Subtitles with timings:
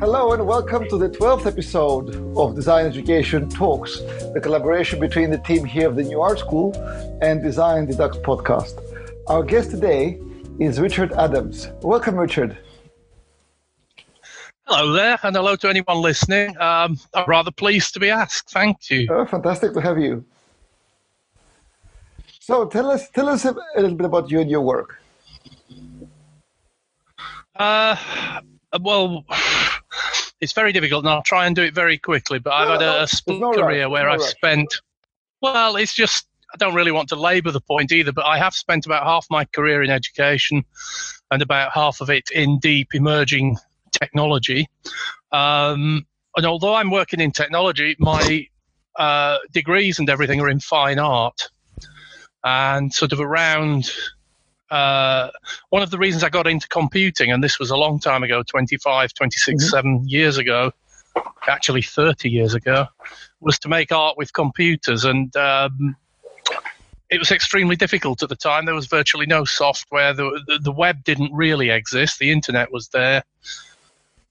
[0.00, 4.00] Hello and welcome to the 12th episode of Design Education Talks,
[4.32, 6.72] the collaboration between the team here of the New Art School
[7.20, 8.80] and Design Deducts podcast.
[9.26, 10.18] Our guest today
[10.58, 11.68] is Richard Adams.
[11.82, 12.56] Welcome, Richard.
[14.64, 16.56] Hello there, and hello to anyone listening.
[16.56, 18.48] Um, I'm rather pleased to be asked.
[18.48, 19.06] Thank you.
[19.10, 20.24] Oh, fantastic to have you.
[22.38, 24.98] So, tell us, tell us a little bit about you and your work.
[27.54, 27.96] Uh,
[28.80, 29.26] well,
[30.40, 32.38] it's very difficult, and I'll try and do it very quickly.
[32.38, 34.74] But I've had no, a, split no career where no I've spent.
[35.42, 38.54] Well, it's just I don't really want to labour the point either, but I have
[38.54, 40.64] spent about half my career in education,
[41.30, 43.56] and about half of it in deep emerging
[43.92, 44.68] technology.
[45.32, 48.46] Um, and although I'm working in technology, my
[48.96, 51.50] uh, degrees and everything are in fine art,
[52.42, 53.90] and sort of around
[54.70, 55.30] uh,
[55.70, 58.42] one of the reasons I got into computing, and this was a long time ago
[58.42, 59.68] 25, 26, Mhm.
[59.68, 60.72] 7 years ago,
[61.48, 62.86] actually 30 years ago,
[63.40, 65.04] was to make art with computers.
[65.04, 65.96] And um,
[67.10, 68.64] it was extremely difficult at the time.
[68.64, 72.88] There was virtually no software, the, the, the web didn't really exist, the internet was
[72.88, 73.24] there.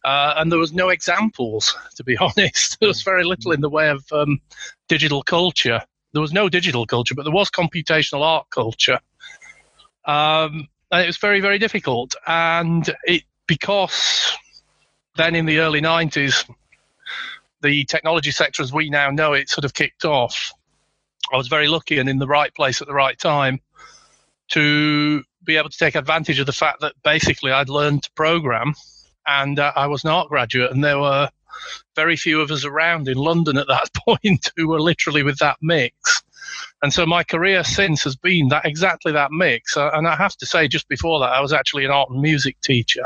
[0.05, 2.79] Uh, and there was no examples, to be honest.
[2.79, 4.39] There was very little in the way of um,
[4.87, 5.81] digital culture.
[6.13, 8.99] There was no digital culture, but there was computational art culture
[10.09, 12.15] um, and it was very very difficult.
[12.25, 14.35] And it because
[15.15, 16.49] then in the early 90s
[17.61, 20.51] the technology sector as we now know it sort of kicked off.
[21.31, 23.59] I was very lucky and in the right place at the right time
[24.49, 28.73] to be able to take advantage of the fact that basically i'd learned to program
[29.27, 30.71] and uh, i was an art graduate.
[30.71, 31.29] And there were
[31.95, 35.57] very few of us around in london at that point who were literally with that
[35.61, 36.23] mix
[36.81, 39.75] and so my career since has been that exactly that mix.
[39.77, 42.21] Uh, and I have to say, just before that, I was actually an art and
[42.21, 43.05] music teacher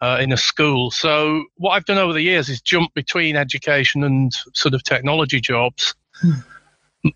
[0.00, 0.90] uh, in a school.
[0.90, 5.40] So what I've done over the years is jump between education and sort of technology
[5.40, 5.94] jobs.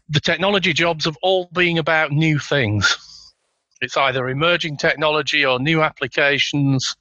[0.08, 2.96] The technology jobs have all been about new things.
[3.80, 6.96] It's either emerging technology or new applications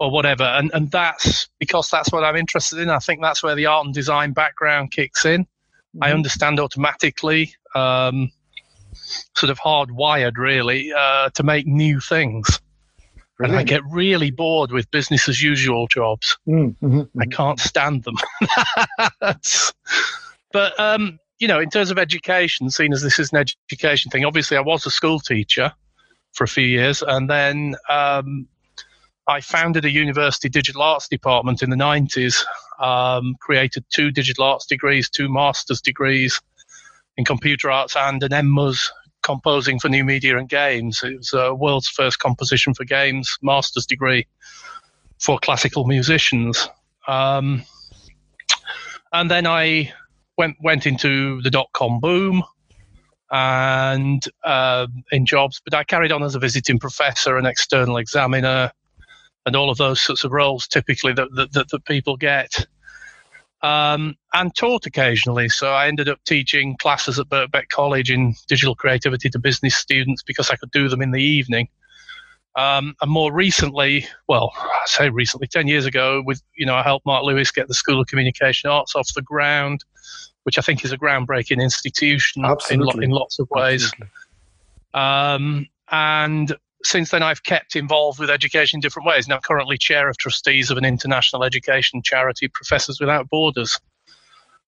[0.00, 0.42] or whatever.
[0.42, 2.90] And, and that's because that's what I'm interested in.
[2.90, 5.46] I think that's where the art and design background kicks in.
[6.00, 6.14] I Mhm.
[6.14, 8.30] understand automatically, um,
[9.36, 12.60] sort of hardwired really, uh, to make new things.
[13.40, 16.38] And I get really bored with business as usual jobs.
[16.46, 17.32] Mm, mhm, I mhm.
[17.32, 18.14] can't stand them.
[20.52, 24.24] But, um, you know, in terms of education, seen as this is an education thing,
[24.24, 25.72] obviously I was a school teacher
[26.32, 27.02] for a few years.
[27.02, 28.46] And then um,
[29.26, 32.44] I founded a university digital arts department in the 90s,
[32.78, 36.40] um, created two digital arts degrees, two master's degrees
[37.16, 38.90] in computer arts, and an MMUS
[39.22, 41.02] composing for new media and games.
[41.02, 44.26] It was the world's first composition for games master's degree
[45.18, 46.68] for classical musicians.
[47.08, 47.64] Um,
[49.12, 49.92] and then I
[50.36, 52.42] went went into the dot com boom
[53.30, 58.70] and um in jobs, but I carried on as a visiting professor and external examiner
[59.46, 62.66] and all of those sorts of roles typically that that, that, that people get.
[63.62, 65.48] Um, and taught occasionally.
[65.48, 70.22] So I ended up teaching classes at Birkbeck College in digital creativity to business students
[70.22, 71.68] because I could do them in the evening.
[72.56, 76.82] Um, and more recently, well, I say recently, 10 years ago, with, you know, I
[76.82, 79.82] helped Mark Lewis get the School of Communication Arts off the ground,
[80.44, 83.90] which I think is a groundbreaking institution in, lo- in lots of ways.
[84.92, 86.54] Um, and
[86.84, 89.26] since then, I've kept involved with education in different ways.
[89.26, 93.80] Now, currently chair of trustees of an international education charity, Professors Without Borders.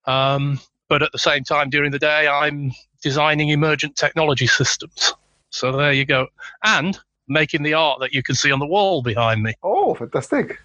[0.06, 2.72] Um, but at the same time, during the day, I'm
[3.02, 5.14] designing emergent technology systems.
[5.50, 6.28] So there you go.
[6.62, 9.54] And making the art that you can see on the wall behind me.
[9.62, 10.60] Oh, fantastic!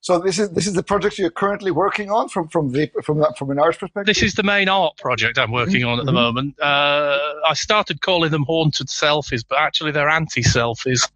[0.00, 3.18] So this is this is the project you're currently working on from from the from
[3.18, 4.06] that from an arts perspective.
[4.06, 6.14] This is the main art project I'm working on at the Mhm.
[6.14, 6.60] moment.
[6.60, 11.10] Uh, I started calling them haunted selfies, but actually they're anti-selfies.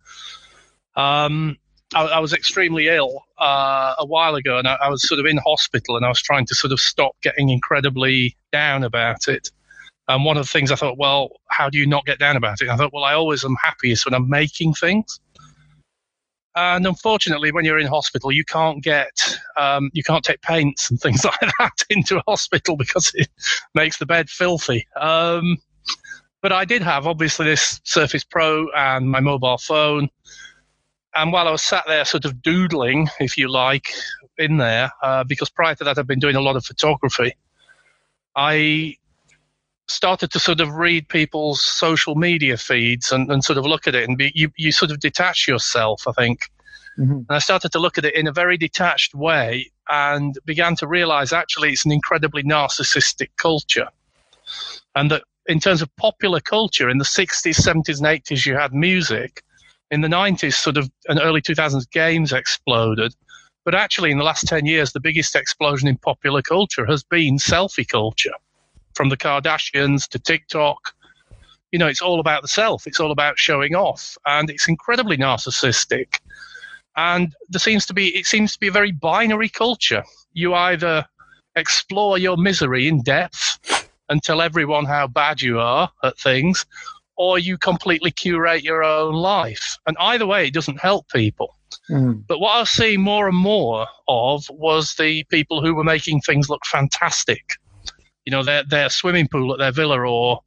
[0.97, 1.57] Um,
[1.95, 5.27] I, I was extremely ill uh, a while ago, and I, I was sort of
[5.27, 9.51] in hospital, and I was trying to sort of stop getting incredibly down about it.
[10.09, 12.61] And one of the things I thought, well, how do you not get down about
[12.61, 12.69] it?
[12.69, 15.21] I thought, well, I always am happiest when I'm making things.
[16.55, 21.01] And unfortunately, when you're in hospital, you can't get, um, you can't take paints and
[21.01, 23.29] things like that into a hospital because it
[23.75, 24.87] makes the bed filthy.
[25.01, 25.59] Um,
[26.43, 30.09] but I did have obviously this Surface Pro and my mobile phone.
[31.15, 33.93] And while I was sat there, sort of doodling, if you like,
[34.39, 37.35] in there, uh, because prior to that I've been doing a lot of photography,
[38.35, 38.97] I
[39.93, 43.95] started to sort of read people's social media feeds and, and sort of look at
[43.95, 46.51] it and be, you, you sort of detach yourself, I think,
[46.99, 47.13] Mm-hmm.
[47.13, 50.87] And I started to look at it in a very detached way and began to
[50.87, 53.89] realize actually it's an incredibly narcissistic culture.
[54.95, 58.73] And that in terms of popular culture, in the 60s, 70s, and 80s, you had
[58.73, 59.43] music.
[59.91, 63.15] In the 90s, sort of, and early 2000s, games exploded.
[63.65, 67.37] But actually, in the last 10 years, the biggest explosion in popular culture has been
[67.37, 68.33] selfie culture.
[68.95, 70.95] From the Kardashians to TikTok,
[71.71, 72.87] you know, it's all about the self.
[72.87, 76.21] It's all about showing off, and it's incredibly narcissistic.
[76.97, 80.05] And there seems to be, it seems to be a very binary culture.
[80.35, 81.07] You either
[81.57, 86.67] explore your misery in depth and tell everyone how bad you are at things,
[87.17, 89.79] or you completely curate your own life.
[89.87, 91.57] And either way, it doesn't help people.
[91.89, 92.25] Mm.
[92.27, 96.21] But what I was seeing more and more of was the people who were making
[96.21, 97.55] things look fantastic.
[98.25, 100.43] You know, their their swimming pool at their villa, or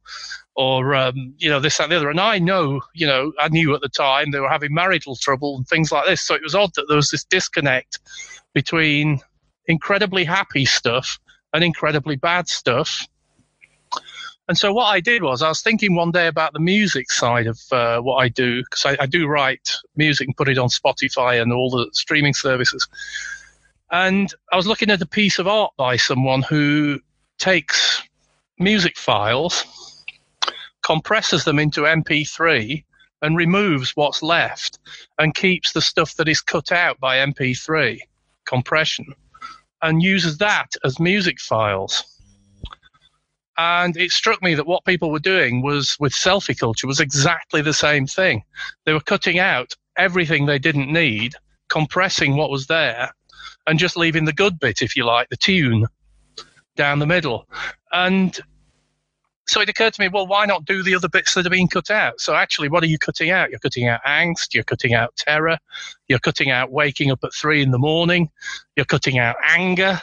[0.56, 2.10] or um, you know this and the other.
[2.10, 5.56] And I know, you know, I knew at the time they were having marital trouble
[5.56, 6.22] and things like this.
[6.22, 7.98] So it was odd that there was this disconnect
[8.54, 9.20] between
[9.66, 11.18] incredibly happy stuff
[11.52, 13.06] and incredibly bad stuff.
[14.48, 17.48] And so what I did was I was thinking one day about the music side
[17.48, 20.68] of uh, what I do because I, I, do write music and put it on
[20.68, 22.86] Spotify and all the streaming services.
[23.90, 27.00] And I was looking at a piece of art by someone who
[27.38, 28.02] takes
[28.58, 29.64] music files,
[30.82, 32.84] compresses them into MP3,
[33.22, 34.78] and removes what's left
[35.18, 37.98] and keeps the stuff that is cut out by MP3
[38.44, 39.06] compression
[39.82, 42.04] and uses that as music files.
[43.58, 47.62] And it struck me that what people were doing was with selfie culture was exactly
[47.62, 48.42] the same thing.
[48.84, 51.34] They were cutting out everything they didn't need,
[51.68, 53.10] compressing what was there,
[53.66, 55.86] and just leaving the good bit, if you like, the tune
[56.76, 57.48] down the middle.
[57.92, 58.38] And
[59.48, 61.68] so it occurred to me, well, why not do the other bits that are being
[61.68, 62.20] cut out?
[62.20, 63.50] So actually, what are you cutting out?
[63.50, 65.58] You're cutting out angst, you're cutting out terror,
[66.08, 68.28] you're cutting out waking up at three in the morning,
[68.74, 70.00] you're cutting out anger,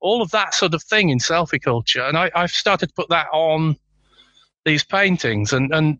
[0.00, 2.02] all of that sort of thing in selfie culture.
[2.02, 3.76] And I, I've started to put that on
[4.64, 5.52] these paintings.
[5.52, 5.98] And, and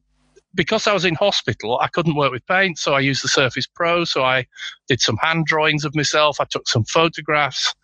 [0.54, 3.66] because I was in hospital, I couldn't work with paint, so I used the Surface
[3.66, 4.04] Pro.
[4.04, 4.46] So I
[4.88, 6.40] did some hand drawings of myself.
[6.40, 7.74] I took some photographs.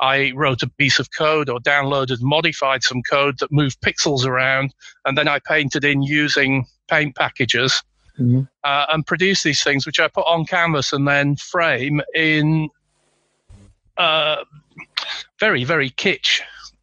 [0.00, 4.74] I wrote a piece of code or downloaded, modified some code that moved pixels around,
[5.04, 7.82] and then I painted in using paint packages
[8.18, 8.42] mm-hmm.
[8.64, 12.70] uh, and produced these things, which I put on canvas and then frame in
[13.98, 14.36] uh,
[15.38, 16.40] very, very kitsch,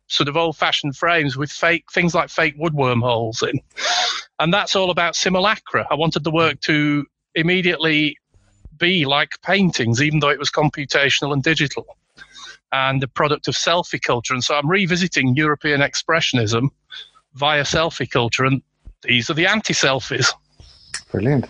[0.08, 3.60] sort of old fashioned frames with fake things like fake woodworm holes in.
[4.40, 5.88] And that's all about simulacra.
[5.90, 7.04] I wanted the work to
[7.34, 8.18] immediately
[8.78, 11.98] be like paintings, even though it was computational and digital
[12.72, 14.34] and the product of selfie culture.
[14.34, 16.70] And so I'm revisiting European expressionism
[17.34, 18.62] via selfie culture, and
[19.04, 20.34] these are the anti selfies.
[21.12, 21.46] Brilliant.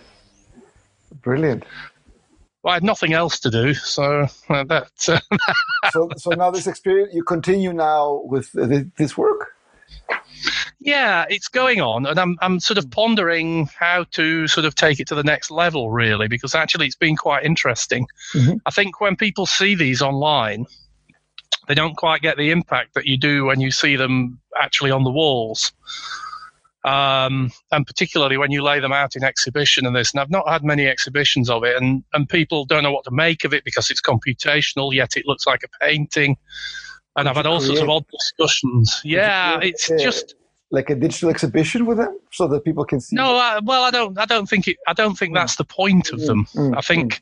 [1.21, 1.63] Brilliant.
[2.63, 4.91] Well, I had nothing else to do, so uh, that.
[5.07, 5.19] Uh,
[5.91, 8.51] so, so now this experience, you continue now with
[8.97, 9.53] this work.
[10.79, 14.99] Yeah, it's going on, and I'm I'm sort of pondering how to sort of take
[14.99, 18.07] it to the next level, really, because actually it's been quite interesting.
[18.33, 18.57] Mm-hmm.
[18.65, 20.65] I think when people see these online,
[21.67, 25.03] they don't quite get the impact that you do when you see them actually on
[25.03, 25.73] the walls
[26.87, 30.13] um, and particularly when you lay them out in exhibition and this.
[30.13, 33.11] And I've not had many exhibitions of it, and, and people don't know what to
[33.11, 36.37] make of it because it's computational, yet it looks like a painting.
[37.17, 39.01] And I've had all sorts of odd discussions.
[39.03, 40.35] Yeah, it's just
[40.71, 43.15] like a digital exhibition with them so that people can see.
[43.15, 44.17] No, I, well, I don't.
[44.17, 44.77] I don't think it.
[44.87, 46.45] I don't think that's the point of them.
[46.53, 47.15] Mm, mm, I think.
[47.15, 47.21] Mm.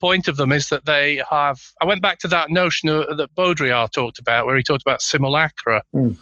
[0.00, 1.60] Point of them is that they have.
[1.80, 5.82] I went back to that notion that Baudrillard talked about, where he talked about simulacra,
[5.94, 6.16] mm.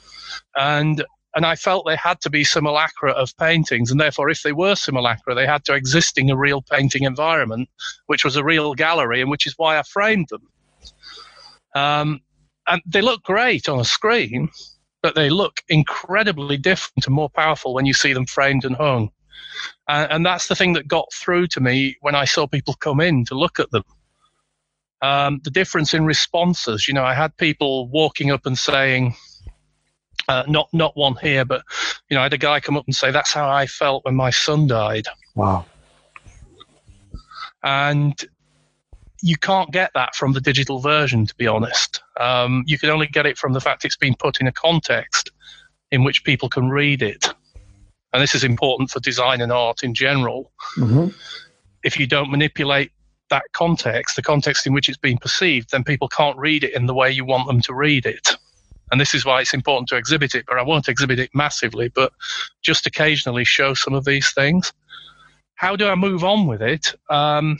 [0.56, 1.04] and
[1.34, 4.74] and I felt they had to be simulacra of paintings, and therefore, if they were
[4.74, 7.68] simulacra, they had to exist in a real painting environment,
[8.06, 10.48] which was a real gallery, and which is why I framed them.
[11.74, 12.20] Um,
[12.66, 14.48] and they look great on a screen,
[15.02, 19.10] but they look incredibly different and more powerful when you see them framed and hung.
[19.88, 23.00] Uh, and that's the thing that got through to me when I saw people come
[23.00, 23.84] in to look at them.
[25.02, 26.88] Um, the difference in responses.
[26.88, 29.14] You know, I had people walking up and saying,
[30.28, 31.62] uh, not not one here, but
[32.08, 34.16] you know, I had a guy come up and say, "That's how I felt when
[34.16, 35.66] my son died." Wow.
[37.62, 38.14] And
[39.22, 42.02] you can't get that from the digital version, to be honest.
[42.20, 45.30] Um, you can only get it from the fact it's been put in a context
[45.90, 47.34] in which people can read it.
[48.16, 50.50] And this is important for design and art in general.
[50.78, 51.08] Mm-hmm.
[51.84, 52.90] If you don't manipulate
[53.28, 56.86] that context, the context in which it's being perceived, then people can't read it in
[56.86, 58.36] the way you want them to read it
[58.90, 60.44] and this is why it's important to exhibit it.
[60.46, 62.12] But I won't exhibit it massively, but
[62.62, 64.72] just occasionally show some of these things.
[65.54, 66.94] How do I move on with it?
[67.10, 67.58] Um,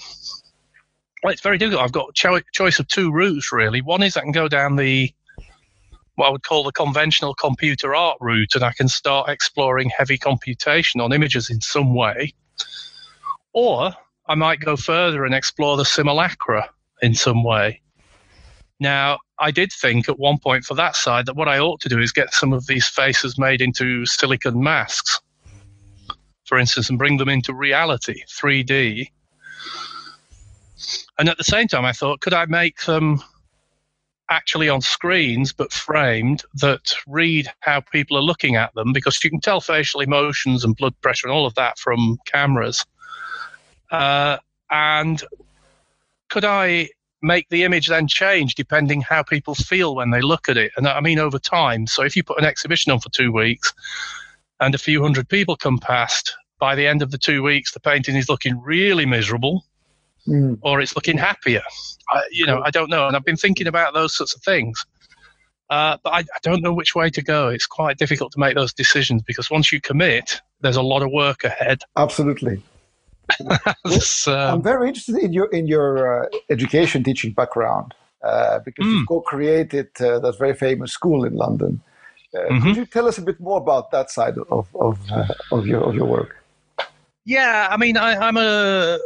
[1.23, 1.83] well, it's very difficult.
[1.83, 3.81] I've got a cho- choice of two routes really.
[3.81, 5.13] One is I can go down the
[6.17, 10.19] what I would call the conventional computer art route, and I can start exploring heavy
[10.19, 12.35] computation on images in some way.
[13.53, 13.93] Or
[14.27, 16.69] I might go further and explore the simulacra
[17.01, 17.81] in some way.
[18.81, 21.89] Now, I did think at one point for that side that what I ought to
[21.89, 25.21] do is get some of these faces made into silicon masks,
[26.47, 29.11] for instance, and bring them into reality, 3D.
[31.19, 33.23] And at the same time, I thought, could I make them
[34.31, 38.93] actually on screens but framed that read how people are looking at them?
[38.93, 42.85] Because you can tell facial emotions and blood pressure and all of that from cameras.
[43.91, 44.39] Uh,
[44.71, 45.23] and
[46.29, 46.89] could I
[47.23, 50.73] make the image then change depending how people feel when they look at it?
[50.77, 51.87] And I mean over time.
[51.87, 53.73] So if you put an exhibition on for two weeks
[54.61, 57.81] and a few hundred people come past, by the end of the two weeks, the
[57.81, 59.65] painting is looking really miserable
[60.27, 60.59] mm.
[60.63, 61.63] or it's looking happier.
[62.13, 63.07] I, you know, I don't know.
[63.07, 64.85] And I've been thinking about those sorts of things.
[65.69, 67.49] Uh, but I, I, don't know which way to go.
[67.49, 71.11] It's quite difficult to make those decisions because once you commit, there's a lot of
[71.11, 71.83] work ahead.
[71.97, 72.63] Absolutely.
[73.41, 73.51] um,
[74.29, 79.01] I'm very interested in your in your uh, education teaching background uh, because mm.
[79.01, 81.81] you co-created uh, that very famous school in London.
[82.33, 82.63] Uh, mm-hmm.
[82.63, 85.83] Could you tell us a bit more about that side of of, uh, of your
[85.83, 86.37] of your work?
[87.27, 89.01] Yeah, I mean, I, am a.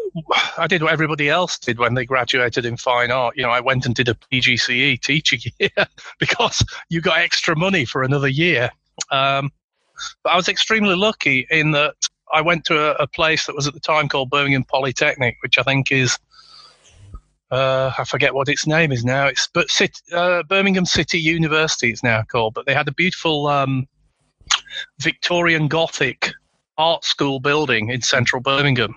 [0.59, 3.35] I did what everybody else did when they graduated in fine art.
[3.35, 5.87] You know, I went and did a PGCE teaching year
[6.19, 8.69] because you got extra money for another year.
[9.11, 9.51] Um,
[10.23, 11.95] but I was extremely lucky in that
[12.31, 15.57] I went to a, a, place that was at the time called Birmingham Polytechnic, which
[15.57, 16.19] I think is,
[17.51, 19.29] uh, I forget what its name is now.
[19.29, 19.69] It's but
[20.13, 21.91] uh, Birmingham City University.
[21.91, 23.89] It's now called, but they had a beautiful um,
[24.99, 26.33] Victorian Gothic
[26.81, 28.95] art school building in central Birmingham.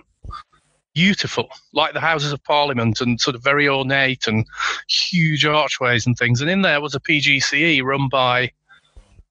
[0.94, 4.46] Beautiful, like the Houses of Parliament, and sort of very ornate and
[4.88, 6.40] huge archways and things.
[6.40, 8.52] And in there was a PGCE run by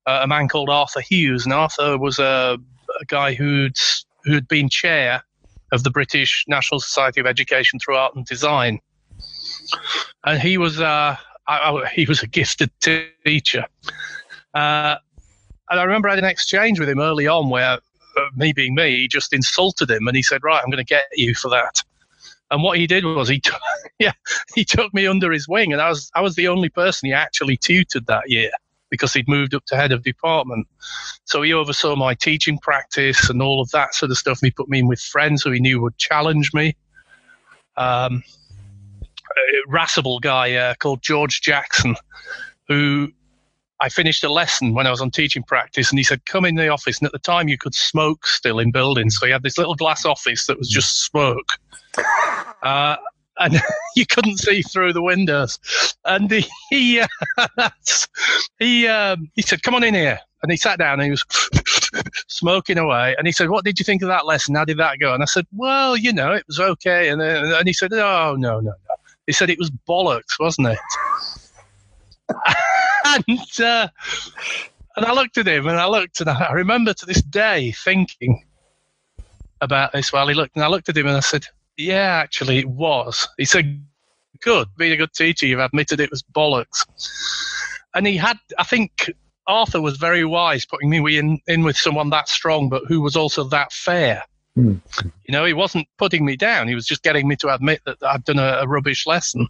[0.05, 2.57] uh, a man called Arthur Hughes, and Arthur was a
[3.01, 3.77] a guy who'd
[4.25, 5.23] who'd been chair
[5.71, 8.79] of the British National Society of Education through Art and Design,
[10.25, 11.15] and he was uh,
[11.47, 13.65] I, he was a gifted teacher.
[14.53, 14.97] Uh,
[15.69, 17.79] and I remember I had an exchange with him early on where,
[18.35, 21.05] me being me, he just insulted him and he said, "Right, I'm going to get
[21.13, 21.83] you for that."
[22.51, 23.51] And what he did was he, t-
[23.99, 24.11] yeah,
[24.53, 27.13] he took me under his wing, and I was I was the only person he
[27.13, 28.51] actually tutored that year
[28.93, 30.67] because he'd moved up to head of department.
[31.25, 34.39] So he oversaw my teaching practice and all of that sort of stuff.
[34.39, 36.75] And he put me in with friends who he knew would challenge me.
[37.75, 38.21] Um,
[39.35, 41.95] a irascible guy uh, called George Jackson,
[42.67, 43.11] who
[43.83, 46.55] I finished a lesson when I was on teaching practice, and he said, "Come in
[46.55, 49.43] the office." And at the time, you could smoke still in buildings, so he had
[49.43, 51.53] this little glass office that was just smoke.
[52.63, 52.95] Uh,
[53.39, 53.61] and
[53.97, 55.59] you couldn't see through the windows.
[56.05, 57.07] And he he, uh,
[58.57, 61.25] he, um, he said, "Come on in here." And he sat down and he was
[62.29, 63.15] smoking away.
[63.17, 64.55] And he said, "What did you think of that lesson?
[64.55, 67.57] How did that go?" And I said, "Well, you know, it was okay." And uh,
[67.57, 68.95] and he said, "Oh no, no, no."
[69.27, 70.79] He said it was bollocks, wasn't it?
[73.05, 73.87] And uh,
[74.95, 78.43] and I looked at him and I looked and I remember to this day thinking
[79.61, 81.45] about this while he looked and I looked at him and I said,
[81.77, 83.27] yeah, actually, it was.
[83.37, 83.83] He said,
[84.41, 86.85] good, being a good teacher, you've admitted it was bollocks.
[87.95, 89.11] And he had, I think,
[89.47, 93.15] Arthur was very wise putting me in, in with someone that strong, but who was
[93.15, 94.23] also that fair.
[94.57, 94.79] Mm.
[95.25, 96.67] You know, he wasn't putting me down.
[96.67, 99.47] He was just getting me to admit that I'd done a, a rubbish lesson.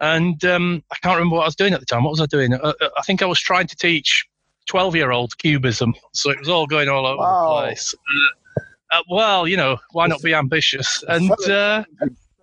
[0.00, 2.04] And um, I can't remember what I was doing at the time.
[2.04, 2.54] What was I doing?
[2.54, 4.26] Uh, uh I think I was trying to teach
[4.66, 5.94] 12 year old cubism.
[6.12, 7.54] So it was all going all over wow.
[7.54, 7.94] the place.
[7.94, 8.60] Uh,
[8.92, 11.04] uh, well, you know, why not be ambitious?
[11.06, 11.84] And uh,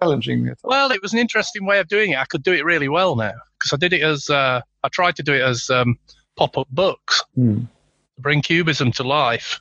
[0.02, 0.54] challenging.
[0.64, 2.18] Well, it was an interesting way of doing it.
[2.18, 5.16] I could do it really well now because I did it as uh, I tried
[5.18, 5.98] to do it as um,
[6.36, 7.62] pop-up books, mm.
[7.62, 9.60] to bring cubism to life.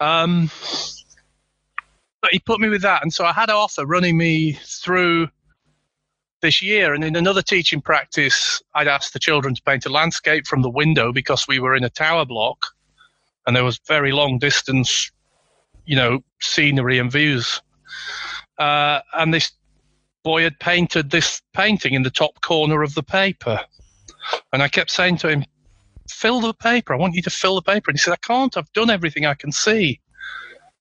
[0.00, 0.50] Um,
[2.22, 5.28] but he put me with that, and so I had Arthur running me through
[6.40, 6.94] this year.
[6.94, 10.70] And in another teaching practice, I'd asked the children to paint a landscape from the
[10.70, 12.58] window because we were in a tower block,
[13.46, 15.10] and there was very long distance
[15.88, 17.62] you know, scenery and views.
[18.58, 19.50] Uh, and this
[20.22, 23.58] boy had painted this painting in the top corner of the paper.
[24.52, 25.44] And I kept saying to him,
[26.10, 26.92] fill the paper.
[26.92, 27.90] I want you to fill the paper.
[27.90, 28.54] And he said, I can't.
[28.56, 29.98] I've done everything I can see.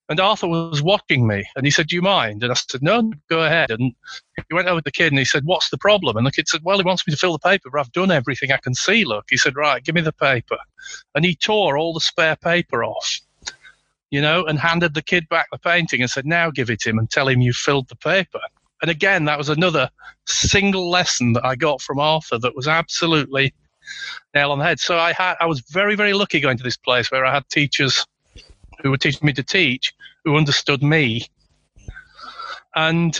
[0.09, 2.41] And Arthur was watching me and he said, Do you mind?
[2.43, 3.71] And I said, No, go ahead.
[3.71, 3.93] And
[4.47, 6.15] he went over to the kid and he said, What's the problem?
[6.15, 8.11] And the kid said, Well, he wants me to fill the paper, but I've done
[8.11, 9.03] everything I can see.
[9.03, 9.25] Look.
[9.29, 10.57] He said, Right, give me the paper.
[11.13, 13.19] And he tore all the spare paper off
[14.09, 16.97] you know, and handed the kid back the painting and said, now give it him
[16.97, 18.39] and tell him you filled the paper.
[18.81, 19.89] And again, that was another
[20.25, 23.53] single lesson that I got from Arthur that was absolutely
[24.33, 24.79] nail on the head.
[24.79, 27.47] So I had I was very very lucky going to this place where I had
[27.49, 28.05] teachers
[28.81, 29.93] who were teaching me to teach
[30.27, 31.25] who understood me.
[32.75, 33.19] And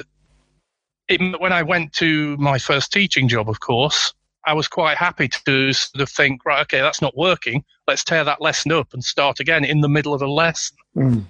[1.08, 4.14] it, when I went to my first teaching job, of course,
[4.46, 7.64] I was quite happy to sort of think, right, okay, that's not working.
[7.88, 10.78] Let's tear that lesson up and start again in the middle of a lesson.
[10.96, 11.24] Mm.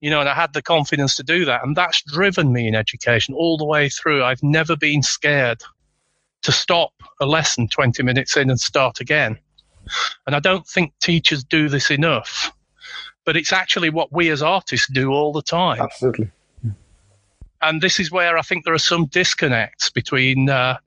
[0.00, 1.62] You know, and I had the confidence to do that.
[1.62, 4.24] And that's driven me in education all the way through.
[4.24, 5.62] I've never been scared
[6.42, 9.38] to stop a lesson 20 minutes in and start again.
[10.26, 12.52] And I don't think teachers do this enough.
[13.26, 15.80] But it's actually what we as artists do all the time.
[15.80, 16.30] Absolutely.
[17.60, 20.78] And this is where I think there are some disconnects between uh,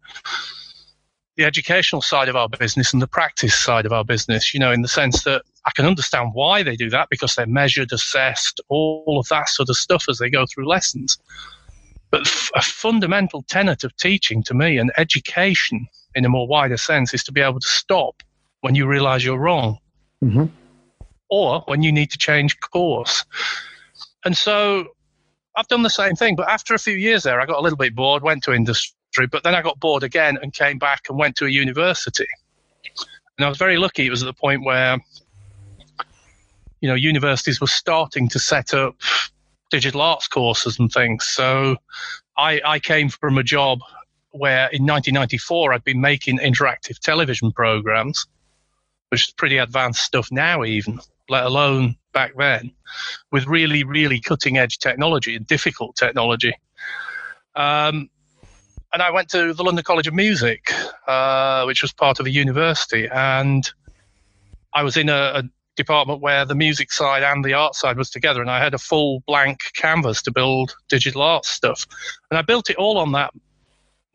[1.35, 4.71] the educational side of our business and the practice side of our business, you know,
[4.71, 8.61] in the sense that I can understand why they do that because they're measured, assessed,
[8.69, 11.17] all of that sort of stuff as they go through lessons.
[12.11, 12.21] But
[12.55, 17.23] a fundamental tenet of teaching to me and education in a more wider sense is
[17.25, 18.23] to be able to stop
[18.61, 19.77] when you realize you're wrong
[20.23, 20.45] mm-hmm.
[21.29, 23.25] Or when you need to change course.
[24.25, 24.87] And so
[25.55, 27.77] I've done the same thing, but after a few years there, I got a little
[27.77, 31.17] bit bored, went to industry, but then I got bored again and came back and
[31.17, 32.27] went to a university.
[33.37, 34.05] And I was very lucky.
[34.05, 34.97] It was at the point where,
[36.81, 38.95] you know, universities were starting to set up
[39.69, 41.25] digital arts courses and things.
[41.25, 41.77] So
[42.37, 43.79] I, I came from a job
[44.31, 48.25] where in 1994 I'd been making interactive television programs,
[49.09, 52.71] which is pretty advanced stuff now, even, let alone back then,
[53.31, 56.53] with really, really cutting edge technology and difficult technology.
[57.55, 58.09] Um,
[58.91, 60.71] and I went to the London College of Music,
[61.07, 63.69] uh, which was part of a university, and
[64.73, 65.43] I was in a, a
[65.75, 68.79] department where the music side and the art side was together, and I had a
[68.79, 71.85] full blank canvas to build digital art stuff.
[72.29, 73.31] And I built it all on that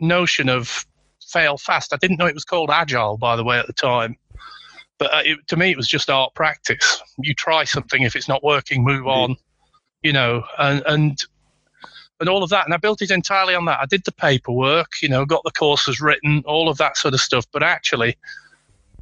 [0.01, 0.85] notion of
[1.27, 1.93] fail fast.
[1.93, 4.17] I didn't know it was called agile, by the way, at the time.
[4.99, 7.03] But uh, it, to me, it was just art practice.
[7.19, 9.37] You try something, if it's not working, move on,
[10.03, 11.25] you know, and, and
[12.21, 12.65] and all of that.
[12.65, 13.81] And I built it entirely on that.
[13.81, 17.21] I did the paperwork, you know, got the courses written, all of that sort of
[17.21, 17.45] stuff.
[17.53, 18.17] But actually,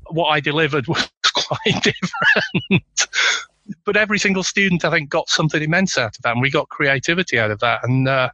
[0.08, 2.84] what I delivered was quite different.
[3.84, 6.68] but every single student, I think, got something immense out of that, and we got
[6.68, 7.80] creativity out of that.
[7.84, 8.30] And uh,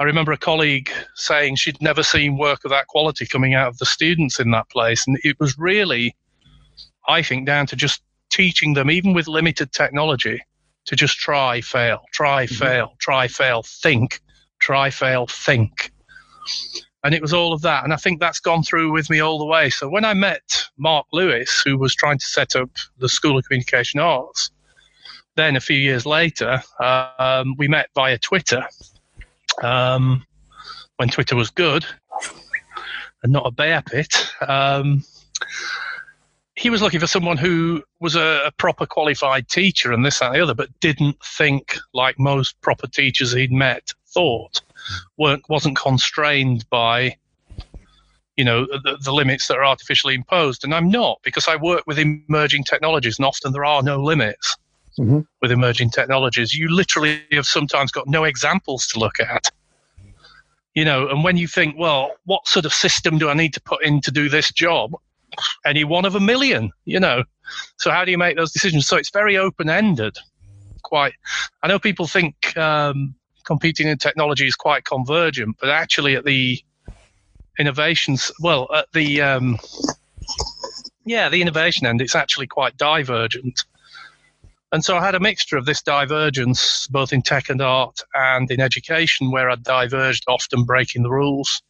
[0.00, 3.78] I remember a colleague saying she'd never seen work of that quality coming out of
[3.78, 6.14] the students in that place, and it was really,
[7.08, 10.40] I think, down to just teaching them, even with limited technology,
[10.86, 12.54] to just try, fail, try, mm-hmm.
[12.54, 14.20] fail, try, fail, think,
[14.60, 15.92] try, fail, think
[17.04, 17.84] and it was all of that.
[17.84, 19.68] And I think that's gone through with me all the way.
[19.68, 23.44] So when I met Mark Lewis, who was trying to set up the School of
[23.44, 24.50] Communication Arts,
[25.36, 28.66] then a few years later, um, we met via Twitter
[29.62, 30.24] um,
[30.96, 31.84] when Twitter was good
[33.22, 34.32] and not a bear pit.
[34.48, 35.04] Um,
[36.64, 40.28] he was looking for someone who was a, a, proper qualified teacher and this, that,
[40.28, 44.62] and the other, but didn't think like most proper teachers he'd met thought
[45.18, 47.14] weren't wasn't constrained by
[48.38, 50.64] you know the, the, limits that are artificially imposed.
[50.64, 54.56] And i'm not because i work with emerging technologies and often there are no limits
[54.98, 55.20] mm-hmm.
[55.42, 56.54] with emerging technologies.
[56.54, 59.50] You literally have sometimes got no examples to look at.
[60.74, 63.60] You know and when you think well what sort of system do i need to
[63.60, 64.94] put in to do this job
[65.64, 67.22] any one of a million you know
[67.78, 70.16] so how do you make those decisions so it's very open ended
[70.82, 71.14] quite
[71.62, 76.58] i know people think um, competing in technology is quite convergent, but actually at the
[77.58, 79.58] innovations, well, at the um,
[81.04, 83.64] yeah, the innovation end, it's actually quite divergent.
[84.72, 88.50] And so I had a mixture of this divergence, both in tech and art and
[88.50, 91.62] in education, where I diverged, often breaking the rules.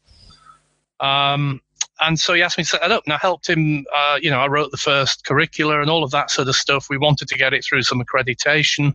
[1.00, 1.60] Um,
[2.00, 3.84] and so he asked me to set that up, and I helped him.
[3.94, 6.86] Uh, you know, I wrote the first curricula and all of that sort of stuff.
[6.90, 8.94] We wanted to get it through some accreditation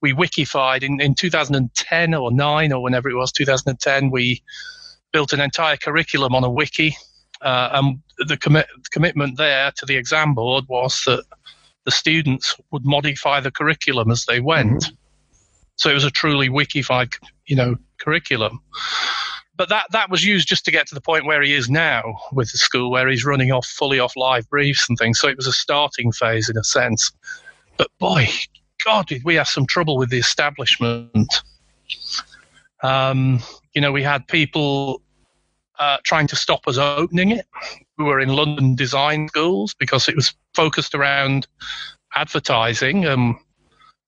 [0.00, 4.42] we wikified in, in 2010 or 9 or whenever it was 2010 we
[5.12, 6.96] built an entire curriculum on a wiki
[7.42, 11.24] uh, and the commit, commitment there to the exam board was that
[11.84, 14.94] the students would modify the curriculum as they went mm-hmm.
[15.76, 17.12] so it was a truly wikified
[17.46, 18.60] you know curriculum
[19.56, 22.02] but that that was used just to get to the point where he is now
[22.32, 25.36] with the school where he's running off fully off live briefs and things so it
[25.36, 27.12] was a starting phase in a sense
[27.76, 28.28] but boy
[28.86, 31.42] God, did we have some trouble with the establishment.
[32.82, 33.40] Um,
[33.74, 35.02] you know, we had people
[35.78, 37.46] uh, trying to stop us opening it
[37.98, 41.46] We were in London design schools because it was focused around
[42.14, 43.06] advertising.
[43.06, 43.38] Um,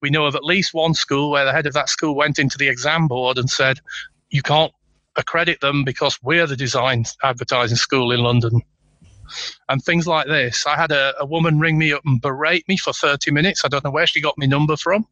[0.00, 2.56] we know of at least one school where the head of that school went into
[2.56, 3.80] the exam board and said,
[4.30, 4.72] you can't
[5.18, 8.62] accredit them because we're the design advertising school in London.
[9.68, 10.66] And things like this.
[10.66, 13.62] I had a, a woman ring me up and berate me for 30 minutes.
[13.64, 15.06] I don't know where she got my number from.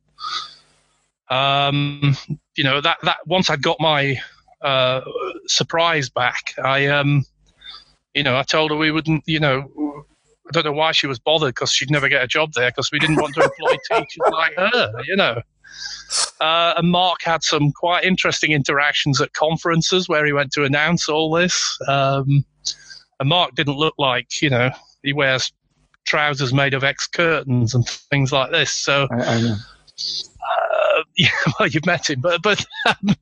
[1.28, 2.16] Um,
[2.56, 4.18] you know, that, that once I'd got my
[4.62, 5.02] uh,
[5.46, 7.26] surprise back, I, um,
[8.14, 9.68] you know, I told her we wouldn't, you know,
[10.48, 12.90] I don't know why she was bothered because she'd never get a job there because
[12.92, 15.42] we didn't want to employ teachers like her, you know.
[16.40, 21.08] Uh, and Mark had some quite interesting interactions at conferences where he went to announce
[21.08, 21.78] all this.
[21.88, 22.44] Um,
[23.18, 24.70] and Mark didn't look like, you know,
[25.02, 25.52] he wears
[26.04, 28.72] trousers made of X curtains and things like this.
[28.72, 29.56] So, I, I know.
[29.56, 31.28] Uh, yeah,
[31.58, 33.16] well, you've met him, but but um,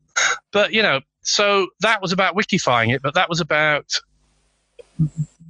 [0.53, 3.93] but you know, so that was about wikifying it, but that was about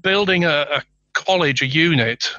[0.03, 0.83] building a, a
[1.15, 2.31] college, a unit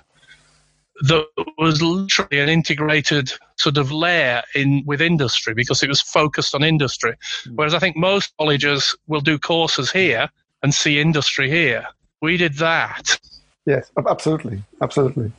[1.01, 1.25] that
[1.57, 6.63] was literally an integrated sort of layer in with industry because it was focused on
[6.63, 7.15] industry.
[7.53, 10.29] Whereas I think most colleges will do courses here
[10.63, 11.85] and see industry here.
[12.21, 13.19] We did that.
[13.65, 15.31] Yes, absolutely, absolutely.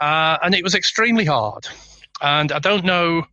[0.00, 1.66] Uh, and it was extremely hard.
[2.20, 3.24] And I don't know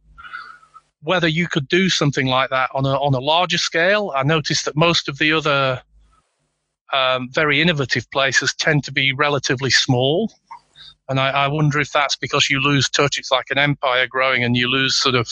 [1.04, 4.12] whether you could do something like that on a on a larger scale.
[4.16, 5.82] I noticed that most of the other
[6.92, 10.32] um, very innovative places tend to be relatively small.
[11.10, 13.18] And I, I, wonder if that's because you lose touch.
[13.18, 15.30] It's like an empire growing, and you lose sort of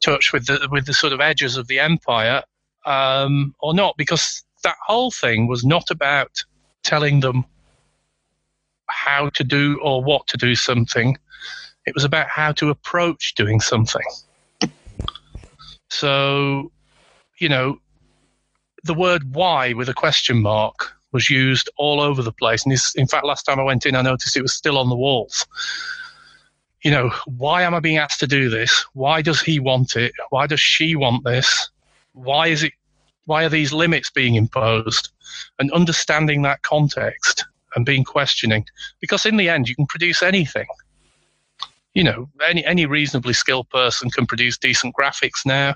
[0.00, 2.42] touch with the with the sort of edges of the empire,
[2.84, 3.96] um, or not.
[3.96, 6.42] Because that whole thing was not about
[6.82, 7.44] telling them
[8.88, 11.16] how to do or what to do something.
[11.86, 14.02] It was about how to approach doing something.
[15.90, 16.72] So,
[17.38, 17.78] you know,
[18.84, 22.64] the word why with a question mark was used all over the place.
[22.64, 24.96] And in fact, last time I went in, I noticed it was still on the
[24.96, 25.46] walls.
[26.82, 28.84] You know, why am I being asked to do this?
[28.92, 30.12] Why does he want it?
[30.30, 31.70] Why does she want this?
[32.12, 32.72] Why is it?
[33.26, 35.08] Why are these limits being imposed?
[35.58, 38.66] And understanding that context and being questioning,
[39.00, 40.66] because in the end, you can produce anything.
[41.94, 45.74] You know, any any reasonably skilled person can produce decent graphics now.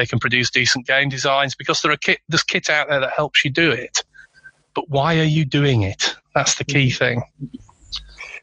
[0.00, 3.12] They can produce decent game designs because there are kit, there's kit out there that
[3.12, 4.02] helps you do it.
[4.74, 6.16] But why are you doing it?
[6.34, 7.22] That's the key thing.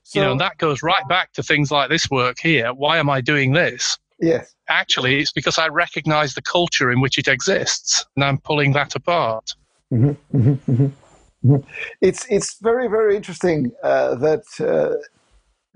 [0.04, 2.76] So, you know, and that goes right back to things like this work here.
[2.76, 3.98] Why am I doing this?
[4.20, 4.54] Yes.
[4.70, 8.96] Actually, it's because I recognize the culture in which it exists, and I'm pulling that
[8.96, 9.56] apart.
[9.92, 11.56] Mm-hmm, mm-hmm, mm-hmm.
[12.02, 14.96] It's it's very very interesting uh, that uh,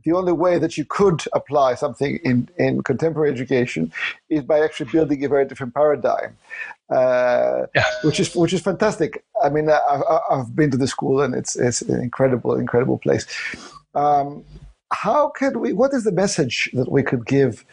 [0.04, 3.92] the only way that you could apply something in, in contemporary education
[4.30, 6.38] is by actually building a very different paradigm,
[6.90, 7.86] uh, yeah.
[8.04, 9.24] which is which is fantastic.
[9.44, 13.26] I mean, I, have been to the school and it's it's an incredible incredible place.
[13.96, 14.44] Um,
[14.92, 15.74] how can we?
[15.74, 17.66] What is the message that we could give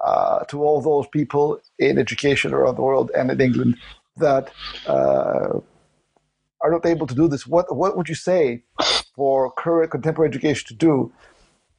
[0.00, 3.76] uh, to all those people in education around the world and in England
[4.16, 4.50] that
[4.86, 5.58] uh,
[6.60, 7.46] are not able to do this?
[7.46, 8.62] What what would you say
[9.14, 11.12] for current contemporary education to do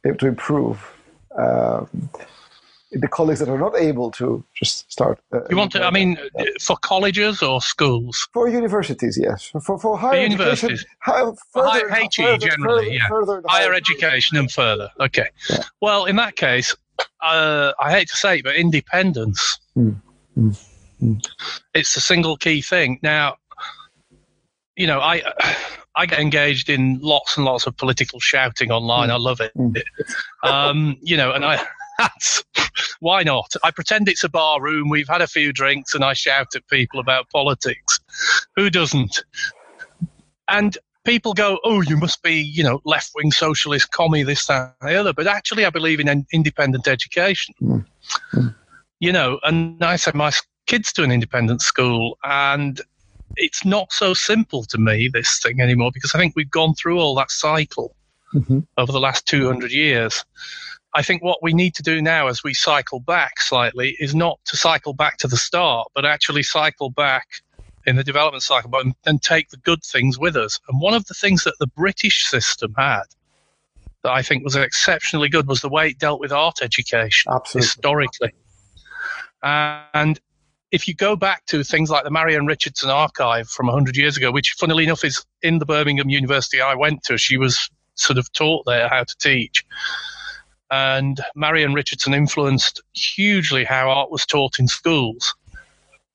[0.03, 0.93] to improve
[1.37, 2.09] um,
[2.91, 5.19] the colleagues that are not able to just start.
[5.33, 5.83] Uh, you want to?
[5.83, 8.27] I mean, uh, for colleges or schools?
[8.33, 9.51] For universities, yes.
[9.63, 13.07] For for higher for universities, higher, further, HE further, generally, further, yeah.
[13.07, 14.89] Further higher, higher education and further.
[14.99, 15.29] Okay.
[15.49, 15.63] Yeah.
[15.79, 16.75] Well, in that case,
[17.21, 19.59] uh, I hate to say it, but independence.
[19.77, 20.01] Mm.
[20.37, 20.67] Mm.
[21.01, 21.25] Mm.
[21.73, 22.99] It's the single key thing.
[23.01, 23.37] Now,
[24.81, 25.21] you know, I
[25.95, 29.09] I get engaged in lots and lots of political shouting online.
[29.09, 29.13] Mm.
[29.13, 29.51] I love it.
[29.55, 29.79] Mm.
[30.43, 31.63] Um, you know, and I
[31.99, 32.43] that's
[32.99, 33.53] why not?
[33.63, 34.89] I pretend it's a bar room.
[34.89, 37.99] We've had a few drinks, and I shout at people about politics.
[38.55, 39.23] Who doesn't?
[40.47, 44.73] And people go, "Oh, you must be, you know, left wing socialist, commie, this, that,
[44.81, 47.53] and the other." But actually, I believe in independent education.
[47.61, 47.85] Mm.
[48.33, 48.55] Mm.
[48.99, 50.31] You know, and I sent my
[50.65, 52.81] kids to an independent school, and
[53.35, 56.99] it's not so simple to me this thing anymore because I think we've gone through
[56.99, 57.95] all that cycle
[58.33, 58.59] mm-hmm.
[58.77, 60.25] over the last 200 years.
[60.93, 64.39] I think what we need to do now as we cycle back slightly is not
[64.45, 67.27] to cycle back to the start, but actually cycle back
[67.87, 70.59] in the development cycle but, and take the good things with us.
[70.67, 73.03] And one of the things that the British system had
[74.03, 77.65] that I think was exceptionally good was the way it dealt with art education Absolutely.
[77.65, 78.31] historically.
[79.43, 80.19] And
[80.71, 84.31] if you go back to things like the Marion Richardson archive from 100 years ago,
[84.31, 88.31] which funnily enough is in the Birmingham University I went to, she was sort of
[88.31, 89.65] taught there how to teach.
[90.71, 95.35] And Marion Richardson influenced hugely how art was taught in schools.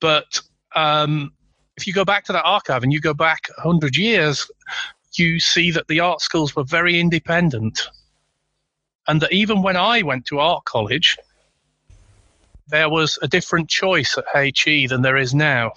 [0.00, 0.40] But
[0.74, 1.32] um,
[1.76, 4.50] if you go back to that archive and you go back 100 years,
[5.18, 7.82] you see that the art schools were very independent.
[9.06, 11.18] And that even when I went to art college,
[12.68, 15.72] there was a different choice at HE than there is now.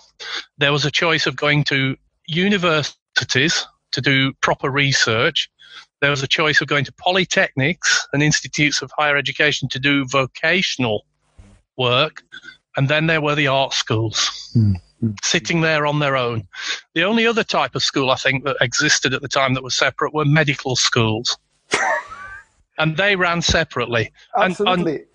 [0.58, 1.95] There was a choice of going to
[2.28, 5.49] universities to do proper research.
[6.02, 10.06] There was a choice of going to polytechnics and institutes of higher education to do
[10.06, 11.06] vocational
[11.78, 12.23] work.
[12.78, 15.12] And then there were the art schools mm-hmm.
[15.23, 16.47] sitting there on their own.
[16.93, 19.75] The only other type of school I think that existed at the time that was
[19.75, 21.38] separate were medical schools.
[22.78, 24.12] and they ran separately.
[24.38, 24.91] Absolutely.
[24.91, 25.08] And, and,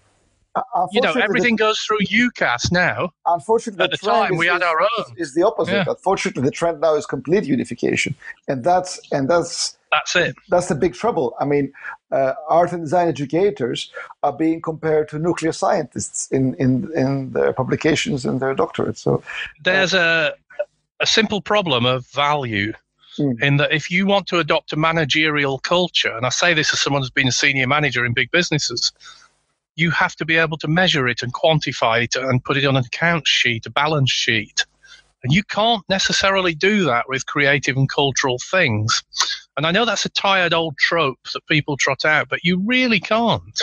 [0.93, 3.13] you know, everything the, goes through UCAS now.
[3.27, 5.05] Unfortunately, at the, the time we had our own.
[5.17, 5.73] Is the opposite.
[5.73, 5.85] Yeah.
[5.89, 8.15] Unfortunately, the trend now is complete unification,
[8.49, 10.37] and that's and that's that's it.
[10.49, 11.35] That's the big trouble.
[11.41, 11.73] I mean,
[12.11, 13.91] uh, art and design educators
[14.23, 18.99] are being compared to nuclear scientists in in in their publications and their doctorates.
[18.99, 19.23] So
[19.63, 20.65] there's uh, a
[21.01, 22.73] a simple problem of value
[23.19, 23.43] Mm.
[23.43, 26.81] In that, if you want to adopt a managerial culture, and I say this as
[26.81, 28.93] someone who's been a senior manager in big businesses,
[29.77, 32.77] you have to be able to measure it and quantify it and put it on
[32.77, 34.65] an account sheet, a balance sheet.
[35.23, 39.03] And you can't necessarily do that with creative and cultural things.
[39.57, 43.01] And I know that's a tired old trope that people trot out, but you really
[43.01, 43.63] can't.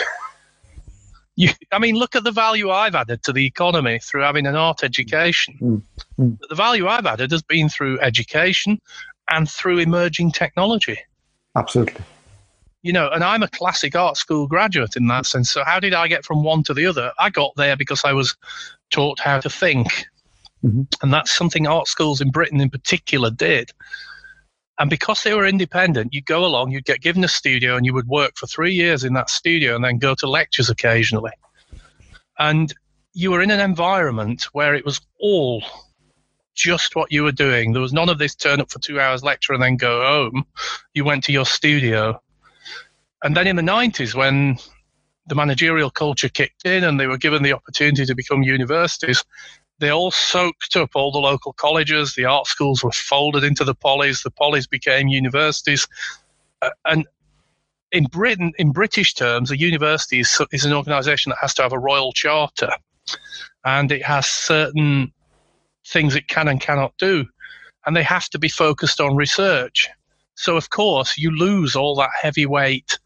[1.36, 4.54] You, I mean, look at the value I've added to the economy through having an
[4.54, 5.56] art education.
[5.62, 5.82] Mm.
[6.18, 6.38] Mm.
[6.48, 8.78] The value I've added has been through education
[9.30, 10.98] and through emerging technology.
[11.56, 12.02] Absolutely.
[12.82, 15.50] You know, and I'm a classic art school graduate in that sense.
[15.50, 17.12] So, how did I get from one to the other?
[17.18, 18.36] I got there because I was
[18.90, 20.06] taught how to think.
[20.64, 20.82] Mm-hmm.
[21.02, 23.70] And that's something art schools in Britain in particular did.
[24.78, 27.94] And because they were independent, you'd go along, you'd get given a studio, and you
[27.94, 31.32] would work for three years in that studio and then go to lectures occasionally.
[32.38, 32.72] And
[33.12, 35.62] you were in an environment where it was all
[36.54, 37.72] just what you were doing.
[37.72, 40.44] There was none of this turn up for two hours lecture and then go home.
[40.94, 42.20] You went to your studio.
[43.22, 44.58] And then in the 90s, when
[45.26, 49.24] the managerial culture kicked in and they were given the opportunity to become universities,
[49.78, 52.14] they all soaked up all the local colleges.
[52.14, 54.22] The art schools were folded into the polys.
[54.22, 55.88] The polys became universities.
[56.60, 57.06] Uh, and
[57.90, 61.72] in Britain, in British terms, a university is, is an organisation that has to have
[61.72, 62.70] a royal charter,
[63.64, 65.12] and it has certain
[65.86, 67.26] things it can and cannot do.
[67.84, 69.88] And they have to be focused on research.
[70.36, 72.98] So, of course, you lose all that heavyweight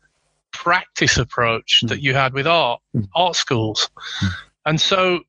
[0.57, 1.88] practice approach mm.
[1.88, 3.07] that you had with art, mm.
[3.14, 3.88] art schools.
[4.23, 4.31] Mm.
[4.66, 5.21] And so,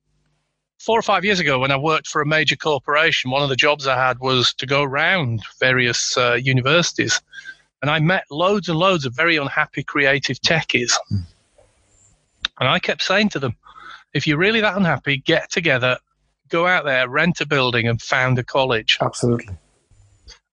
[0.79, 3.55] four or five years ago, when I worked for a major corporation, one of the
[3.55, 7.21] jobs I had was to go around various uh, universities.
[7.81, 10.93] And I met loads and loads of very unhappy creative techies.
[11.11, 11.25] Mm.
[12.59, 13.55] And I kept saying to them,
[14.13, 15.99] if you're really that unhappy, get together
[16.49, 18.97] go out there, rent a building, and found a college.
[19.01, 19.55] Absolutely.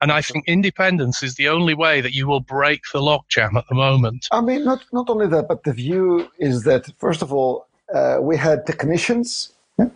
[0.01, 3.65] And I think independence is the only way that you will break the logjam at
[3.69, 4.29] the moment.
[4.33, 8.19] I mean, not not only that, but the view is that first of all, uh,
[8.21, 9.89] we had technicians, yeah?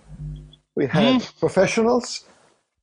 [0.75, 1.41] we had mm.
[1.41, 2.25] professionals,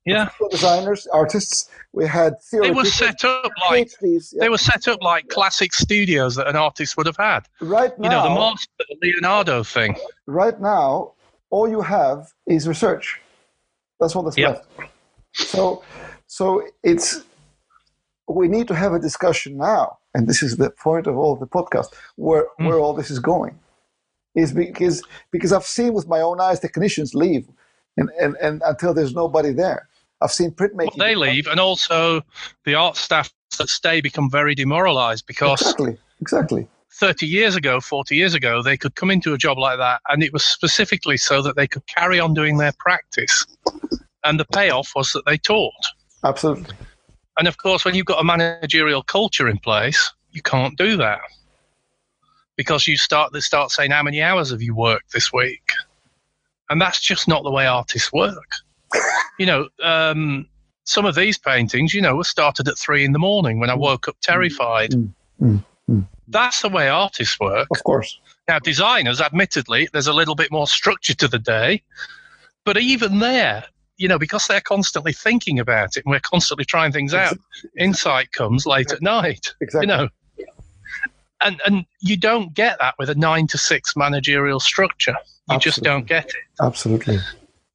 [0.05, 1.69] yeah, designers, artists.
[1.93, 4.41] We had They were set up like PhDs, yeah.
[4.41, 7.47] they were set up like classic studios that an artist would have had.
[7.61, 9.95] Right now, you know, the master Leonardo thing.
[10.27, 11.13] Right now,
[11.49, 13.21] all you have is research.
[13.99, 14.65] That's what that's yep.
[14.77, 14.91] left.
[15.33, 15.83] So,
[16.35, 17.23] so it's
[18.27, 21.47] we need to have a discussion now, and this is the point of all the
[21.47, 22.67] podcast where mm.
[22.67, 23.57] where all this is going.
[24.35, 27.47] Is because because I've seen with my own eyes technicians leave,
[27.95, 29.87] and, and, and until there's nobody there.
[30.21, 30.97] I've seen printmaking.
[30.97, 32.21] Well, they leave, and also
[32.65, 38.13] the art staff that stay become very demoralized because exactly exactly 30 years ago, 40
[38.13, 41.41] years ago, they could come into a job like that, and it was specifically so
[41.41, 43.45] that they could carry on doing their practice.
[44.25, 45.85] And the payoff was that they taught.
[46.25, 46.75] Absolutely.
[47.37, 51.19] And of course, when you've got a managerial culture in place, you can't do that
[52.57, 55.69] because you start they start saying how many hours have you worked this week,
[56.69, 58.51] and that's just not the way artists work.
[59.39, 60.47] you know, um,
[60.85, 63.75] some of these paintings, you know, were started at three in the morning when I
[63.75, 64.91] woke up terrified.
[64.91, 66.07] Mm, mm, mm.
[66.27, 67.67] That's the way artists work.
[67.71, 68.19] Of course.
[68.47, 71.83] Now, designers, admittedly, there's a little bit more structure to the day.
[72.63, 73.65] But even there,
[73.97, 77.37] you know, because they're constantly thinking about it and we're constantly trying things out,
[77.77, 79.53] insight comes late at night.
[79.61, 79.87] Exactly.
[79.87, 80.09] You know.
[81.41, 85.15] And and you don't get that with a nine to six managerial structure.
[85.49, 85.69] You Absolutely.
[85.69, 86.35] just don't get it.
[86.61, 87.19] Absolutely.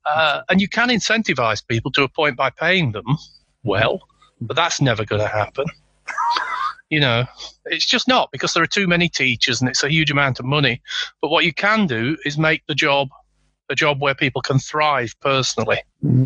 [0.07, 3.05] Uh, and you can incentivize people to a point by paying them
[3.63, 4.01] well,
[4.41, 5.67] but that's never going to happen.
[6.89, 7.25] You know,
[7.67, 10.47] it's just not because there are too many teachers and it's a huge amount of
[10.47, 10.83] money.
[11.23, 13.11] But what you can do is make the job
[13.71, 15.83] a job where people can thrive personally.
[16.05, 16.25] Mm-hmm.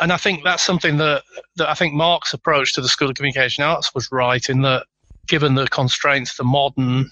[0.00, 1.22] And I think that's something that,
[1.56, 4.86] that I think Mark's approach to the School of Communication Arts was right in that,
[5.26, 7.10] given the constraints of the modern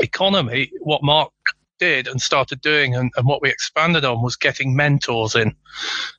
[0.00, 1.32] economy, what Mark
[1.78, 5.54] did and started doing and, and what we expanded on was getting mentors in.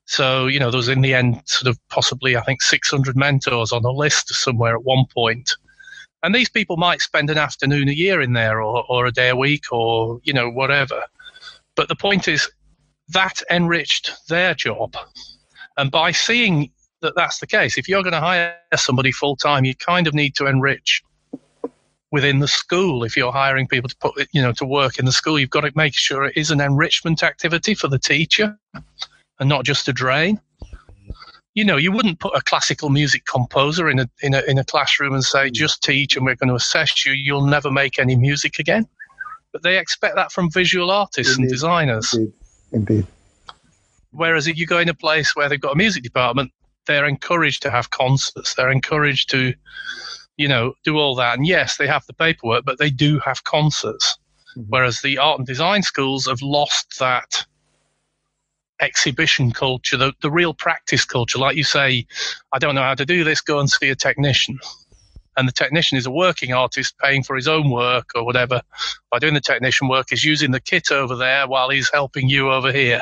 [0.05, 3.71] So, you know, there was in the end sort of possibly, I think, 600 mentors
[3.71, 5.55] on a list somewhere at one point.
[6.23, 9.29] And these people might spend an afternoon a year in there or, or a day
[9.29, 11.03] a week or, you know, whatever.
[11.75, 12.49] But the point is
[13.09, 14.95] that enriched their job.
[15.77, 19.63] And by seeing that that's the case, if you're going to hire somebody full time,
[19.63, 21.03] you kind of need to enrich
[22.11, 25.11] within the school if you're hiring people to put you know to work in the
[25.11, 28.57] school you've got to make sure it is an enrichment activity for the teacher
[29.39, 30.39] and not just a drain
[31.57, 34.63] you know you wouldn't put a classical music composer in a in a in a
[34.63, 38.15] classroom and say just teach and we're going to assess you you'll never make any
[38.15, 38.87] music again
[39.51, 41.43] but they expect that from visual artists Indeed.
[41.43, 42.33] and designers Indeed.
[42.71, 43.07] Indeed.
[44.11, 46.51] whereas if you go in a place where they've got a music department
[46.85, 49.53] they're encouraged to have concerts they're encouraged to
[50.37, 51.37] you know, do all that.
[51.37, 54.17] And yes, they have the paperwork, but they do have concerts.
[54.55, 54.69] Mm-hmm.
[54.69, 57.45] Whereas the art and design schools have lost that
[58.81, 61.39] exhibition culture, the, the real practice culture.
[61.39, 62.05] Like you say,
[62.53, 64.59] I don't know how to do this, go and see a technician.
[65.35, 68.61] And the technician is a working artist paying for his own work or whatever.
[69.11, 72.51] By doing the technician work, is using the kit over there while he's helping you
[72.51, 73.01] over here.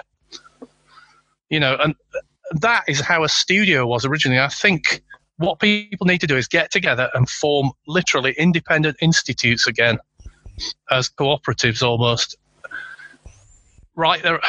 [1.50, 1.96] You know, and
[2.52, 4.40] that is how a studio was originally.
[4.40, 5.02] I think
[5.38, 10.00] what people need to do is get together and form literally independent institutes again
[10.92, 12.38] as cooperatives almost.
[13.96, 14.42] Right there.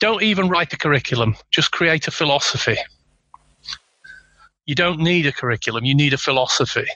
[0.00, 2.76] Don't even write a curriculum, just create a philosophy.
[4.66, 6.86] You don't need a curriculum, you need a philosophy.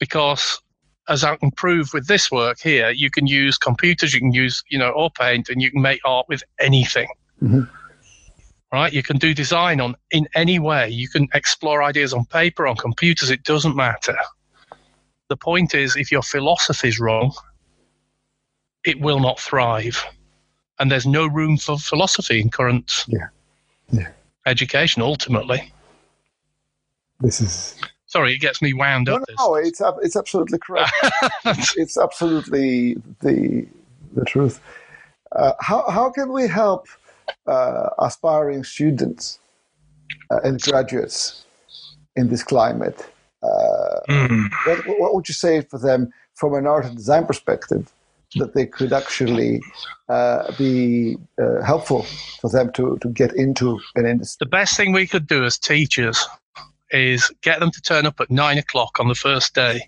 [0.00, 0.60] Because
[1.08, 4.62] as I can prove with this work here, you can use computers, you can use,
[4.68, 7.08] you know, or paint, and you can make art with anything.
[7.42, 7.64] Mm-hmm
[8.72, 8.92] right?
[8.92, 10.88] You can do design on in any way.
[10.88, 13.30] You can explore ideas on paper, on computers.
[13.30, 14.16] It doesn't matter.
[15.28, 17.32] The point is, if your philosophy is wrong,
[18.84, 20.04] it will not thrive,
[20.78, 23.28] and there's no room for philosophy in current yeah.
[23.90, 24.08] Yeah.
[24.46, 25.02] education.
[25.02, 25.72] Ultimately,
[27.20, 27.76] this is.
[28.06, 29.22] Sorry, it gets me wound no, up.
[29.38, 30.92] No, no, it's it's absolutely correct.
[31.76, 33.66] it's absolutely the
[34.14, 34.60] the truth.
[35.32, 36.86] Uh, how how can we help
[37.46, 39.38] uh, aspiring students
[40.30, 41.44] uh, and graduates
[42.16, 43.06] in this climate.
[43.44, 44.50] Mm.
[44.64, 47.92] What, what, would you say for them from an art and design perspective
[48.34, 49.60] that they could actually
[50.08, 52.02] uh, be uh, helpful
[52.40, 54.44] for them to, to get into an industry?
[54.44, 56.26] The best thing we could do as teachers
[56.90, 59.80] is get them to turn up at nine o'clock on the first day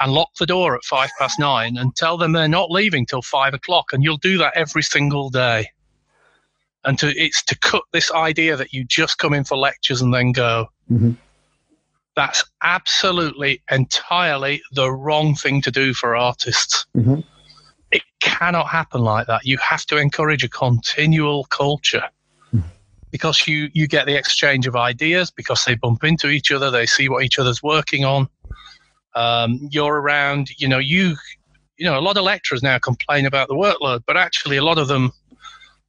[0.00, 3.22] and lock the door at five past nine and tell them they're not leaving till
[3.22, 3.92] five o'clock.
[3.92, 5.68] And you'll do that every single day
[6.84, 10.12] and to it's to cut this idea that you just come in for lectures and
[10.12, 10.68] then go.
[10.90, 11.12] Mm-hmm.
[12.18, 16.84] That's absolutely entirely the wrong thing to do for artists.
[16.96, 17.20] Mm-hmm.
[17.92, 19.44] It cannot happen like that.
[19.44, 22.02] You have to encourage a continual culture
[22.52, 22.66] mm-hmm.
[23.12, 26.86] because you you get the exchange of ideas because they bump into each other, they
[26.86, 28.28] see what each other's working on.
[29.14, 31.14] Um, you're around, you know, you
[31.76, 34.78] you know, a lot of lecturers now complain about the workload, but actually a lot
[34.78, 35.12] of them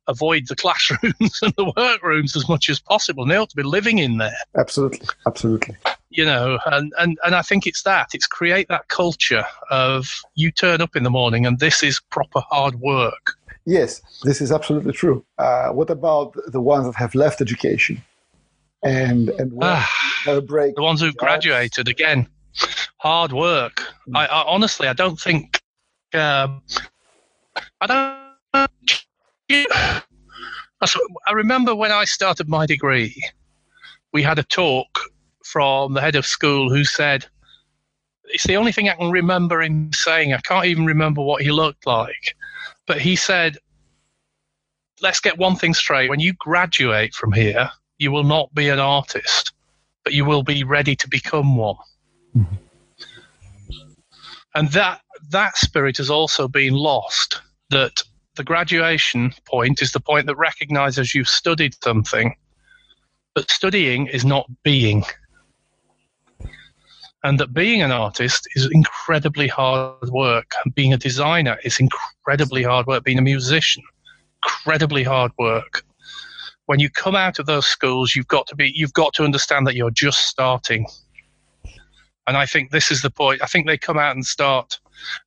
[0.07, 3.23] avoid the classrooms and the workrooms as much as possible.
[3.23, 4.37] And they ought to be living in there.
[4.55, 5.75] Absolutely, absolutely.
[6.11, 8.09] You know, and, and, and I think it's that.
[8.13, 12.41] It's create that culture of you turn up in the morning and this is proper
[12.49, 13.33] hard work.
[13.65, 15.23] Yes, this is absolutely true.
[15.37, 18.01] Uh, what about the ones that have left education
[18.83, 19.53] and and
[20.27, 20.75] a break?
[20.75, 22.27] The ones who've graduated again,
[22.97, 23.83] hard work.
[24.07, 24.15] Mm.
[24.17, 25.61] I, I, honestly, I don't think.
[26.13, 26.63] Um,
[27.81, 28.29] I don't
[30.81, 33.21] I remember when I started my degree,
[34.13, 34.99] we had a talk
[35.51, 37.25] from the head of school who said,
[38.25, 40.33] It's the only thing I can remember him saying.
[40.33, 42.35] I can't even remember what he looked like.
[42.85, 43.57] But he said,
[45.01, 46.09] Let's get one thing straight.
[46.09, 49.53] When you graduate from here, you will not be an artist,
[50.03, 51.77] but you will be ready to become one.
[52.35, 52.55] Mm-hmm.
[54.55, 57.41] And that that spirit has also been lost.
[57.69, 58.01] That
[58.35, 62.35] the graduation point is the point that recognizes you've studied something,
[63.33, 65.03] but studying is not being.
[67.23, 70.53] And that being an artist is incredibly hard work.
[70.73, 73.03] Being a designer is incredibly hard work.
[73.03, 73.83] Being a musician,
[74.45, 75.83] incredibly hard work.
[76.67, 79.67] When you come out of those schools, you've got to be, you've got to understand
[79.67, 80.85] that you're just starting.
[82.27, 83.41] And I think this is the point.
[83.41, 84.79] I think they come out and start.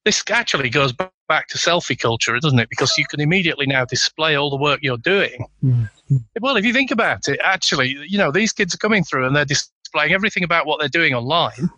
[0.05, 0.93] This actually goes
[1.29, 2.71] back to selfie culture, doesn't it?
[2.71, 5.47] Because you can immediately now display all the work you're doing.
[5.65, 6.17] Mm-hmm.
[6.41, 9.35] Well, if you think about it, actually, you know, these kids are coming through and
[9.35, 11.71] they're displaying everything about what they're doing online.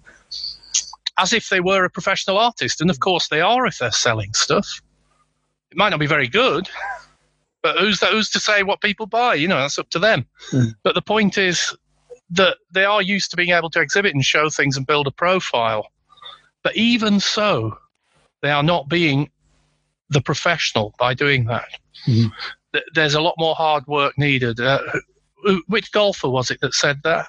[1.18, 2.80] As if they were a professional artist.
[2.80, 4.80] And of course, they are if they're selling stuff.
[5.70, 6.68] It might not be very good,
[7.62, 9.34] but who's that, who's to say what people buy?
[9.34, 10.26] You know, that's up to them.
[10.52, 10.74] Mm.
[10.82, 11.74] But the point is
[12.30, 15.10] that they are used to being able to exhibit and show things and build a
[15.10, 15.88] profile.
[16.62, 17.78] But even so,
[18.42, 19.30] they are not being
[20.10, 21.68] the professional by doing that.
[22.06, 22.30] Mm.
[22.94, 24.60] There's a lot more hard work needed.
[24.60, 24.80] Uh,
[25.66, 27.28] which golfer was it that said that?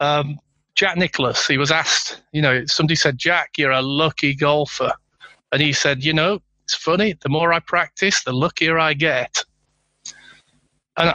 [0.00, 0.38] Um,
[0.76, 4.92] Jack Nicklaus, He was asked, you know, somebody said, Jack, you're a lucky golfer.
[5.50, 7.14] And he said, you know, it's funny.
[7.22, 9.44] The more I practice, the luckier I get.
[10.98, 11.14] And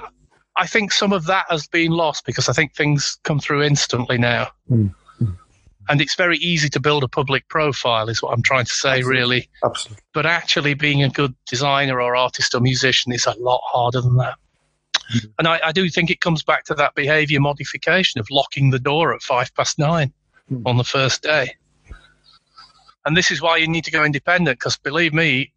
[0.58, 4.18] I think some of that has been lost because I think things come through instantly
[4.18, 4.48] now.
[4.70, 4.94] Mm.
[5.90, 9.00] And it's very easy to build a public profile, is what I'm trying to say,
[9.00, 9.20] Absolutely.
[9.20, 9.50] really.
[9.66, 10.04] Absolutely.
[10.14, 14.16] But actually, being a good designer or artist or musician is a lot harder than
[14.18, 14.36] that.
[15.12, 15.28] Mm-hmm.
[15.40, 18.80] And I, I, do think it comes back to that behavior modification of locking the
[18.80, 20.14] door at five past 9
[20.52, 20.62] mm.
[20.66, 21.56] on the first day.
[23.06, 25.52] And this is why you need to go independent because believe me,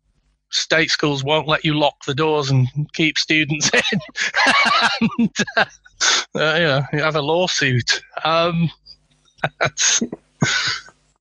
[0.50, 4.00] state schools won't let you lock the doors and keep students in.
[5.18, 5.64] and, uh,
[6.34, 8.00] uh, yeah, you have a lawsuit.
[8.24, 8.70] Um,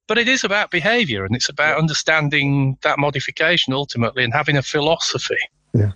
[0.08, 4.62] but it is about behavior and it's about understanding that modification ultimately and having a
[4.62, 5.38] philosophy.
[5.74, 5.92] Yeah.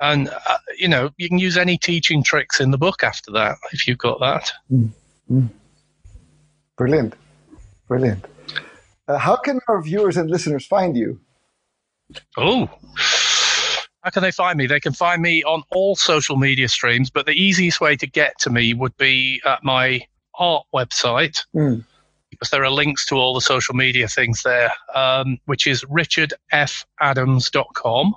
[0.00, 3.58] And, uh, you know, you can use any teaching tricks in the book after that
[3.72, 4.52] if you've got that.
[4.72, 4.90] Mm.
[5.30, 5.50] Mm.
[6.76, 7.14] Brilliant.
[7.86, 8.24] Brilliant.
[9.06, 11.20] Uh, how can our viewers and listeners find you?
[12.36, 12.68] Oh,
[14.02, 14.66] how can they find me?
[14.66, 18.38] They can find me on all social media streams, but the easiest way to get
[18.40, 20.06] to me would be at my
[20.38, 21.44] art website.
[21.54, 21.84] Mm.
[22.30, 28.14] Because there are links to all the social media things there, um, which is richardfadams.com.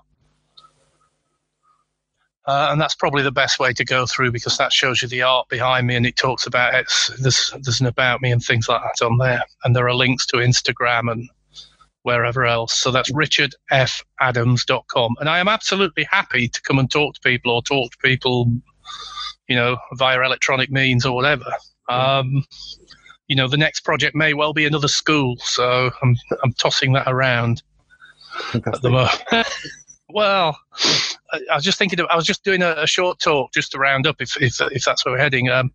[2.45, 5.21] Uh, and that's probably the best way to go through because that shows you the
[5.21, 6.91] art behind me and it talks about it.
[7.19, 9.43] There's, there's an about me and things like that on there.
[9.63, 11.29] And there are links to Instagram and
[12.01, 12.73] wherever else.
[12.73, 15.15] So that's richardfadams.com.
[15.19, 18.51] And I am absolutely happy to come and talk to people or talk to people,
[19.47, 21.45] you know, via electronic means or whatever.
[21.87, 22.43] Um,
[23.27, 25.37] you know, the next project may well be another school.
[25.39, 27.63] So I'm, I'm tossing that around
[28.51, 28.75] Fantastic.
[28.75, 29.23] at the moment.
[30.13, 30.59] Well,
[31.33, 31.99] I was just thinking.
[31.99, 34.59] Of, I was just doing a, a, short talk just to round up, if if,
[34.61, 35.49] if that's where we're heading.
[35.49, 35.71] Um,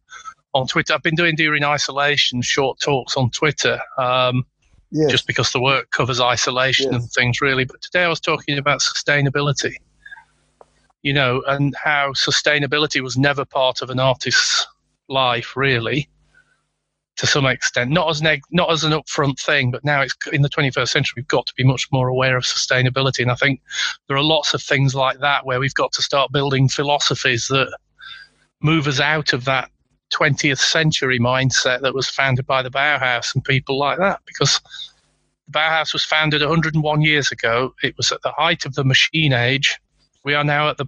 [0.54, 3.80] on Twitter, I've been doing during isolation short talks on Twitter.
[3.98, 4.46] Um,
[4.90, 5.10] yes.
[5.10, 7.02] just because the work covers isolation yes.
[7.02, 7.64] and things really.
[7.64, 9.74] But today I was talking about sustainability.
[11.02, 14.66] You know, and how sustainability was never part of an artist's
[15.08, 16.08] life, really
[17.18, 20.42] to some extent, not as neg- not as an upfront thing, but now it's in
[20.42, 21.14] the 21st century.
[21.16, 23.60] We've got to be much more aware of sustainability, and I think
[24.06, 27.76] there are lots of things like that where we've got to start building philosophies that
[28.62, 29.70] move us out of that
[30.14, 34.60] 20th century mindset that was founded by the Bauhaus and people like that, because
[35.48, 37.74] the Bauhaus was founded 101 years ago.
[37.82, 39.76] It was at the height of the machine age.
[40.24, 40.86] We are now at the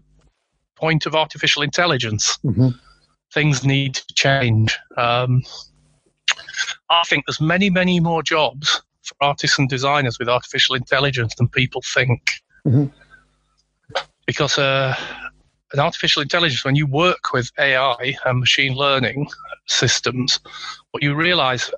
[0.76, 2.38] point of artificial intelligence.
[2.44, 2.68] Mm-hmm.
[3.32, 4.78] Things need to change.
[4.96, 5.42] Um,
[6.88, 11.48] I think there's many, many more jobs for artists and designers with artificial intelligence than
[11.48, 12.30] people think.
[12.66, 12.86] Mm-hmm.
[14.26, 14.94] Because uh,
[15.72, 19.28] an artificial intelligence, when you work with AI and machine learning
[19.66, 20.40] systems,
[20.90, 21.70] what you realize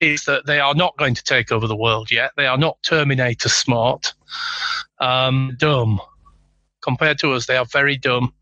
[0.00, 2.32] is that they are not going to take over the world yet.
[2.36, 4.14] They are not Terminator smart,
[4.98, 6.00] um, dumb.
[6.82, 8.32] Compared to us, they are very dumb,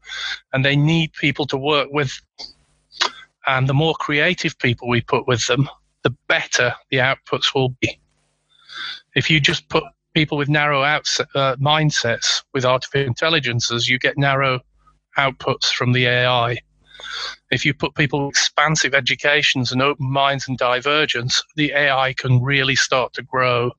[0.53, 2.21] and they need people to work with
[3.49, 5.69] and the more creative people we put with them,
[6.05, 7.99] the better the outputs will be.
[9.17, 9.85] If you just put
[10.15, 14.61] people with narrow outs- uh, mindsets with artificial intelligences, you get narrow
[15.17, 16.59] outputs from the AI.
[17.51, 22.43] If you put people with expansive educations and open minds and divergence, the AI can
[22.43, 23.71] really start to grow.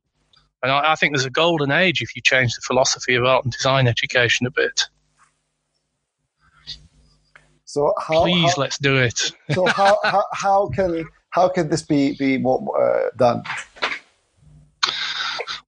[0.64, 3.46] And I, I think there's a golden age if you change the philosophy of art
[3.46, 4.90] and design education a bit.
[7.70, 9.32] So how, please how, let's do it.
[9.52, 13.44] so how, how, how can how can this be be more, uh, done?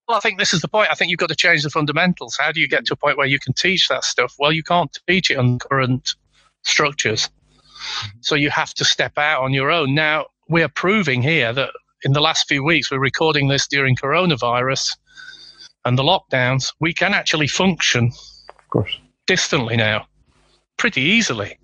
[0.08, 0.90] Well, I think this is the point.
[0.90, 2.36] I think you've got to change the fundamentals.
[2.40, 4.34] How do you get to a point where you can teach that stuff?
[4.40, 6.16] Well, you can't teach it on current
[6.64, 7.30] structures.
[8.22, 9.94] So you have to step out on your own.
[9.94, 11.70] Now, we're proving here that
[12.02, 14.98] in the last few weeks, we're recording this during coronavirus
[15.86, 18.12] and the lockdowns, we can actually function
[18.50, 19.00] of course.
[19.28, 20.08] distantly now
[20.78, 21.60] pretty easily.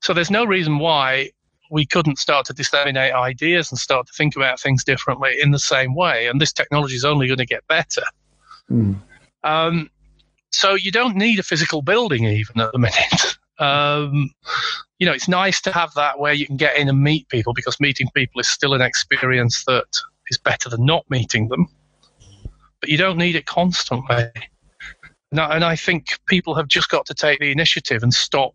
[0.00, 1.30] So there's no reason why
[1.70, 5.58] we couldn't start to disseminate ideas and start to think about things differently in the
[5.58, 6.26] same way.
[6.26, 8.02] And this technology is only going to get better.
[8.70, 8.96] Mm.
[9.44, 9.90] Um,
[10.50, 13.36] so you don't need a physical building even at the minute.
[13.60, 14.30] Um,
[14.98, 17.52] you know, it's nice to have that where you can get in and meet people
[17.52, 19.84] because meeting people is still an experience that
[20.30, 21.68] is better than not meeting them.
[22.80, 24.30] But you don't need it constantly.
[25.30, 28.54] And I, and I think people have just got to take the initiative and stop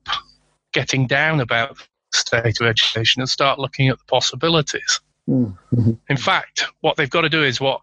[0.75, 4.99] getting down about the state of education and start looking at the possibilities.
[5.27, 5.93] Mm-hmm.
[6.09, 7.79] In fact, what they've got to do is what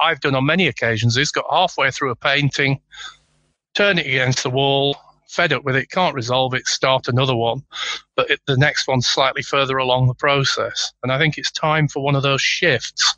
[0.00, 2.80] I've done on many occasions is got halfway through a painting,
[3.74, 4.96] turn it against the wall,
[5.28, 7.62] fed up with it, can't resolve it, start another one,
[8.14, 10.92] but it, the next one's slightly further along the process.
[11.02, 13.16] And I think it's time for one of those shifts.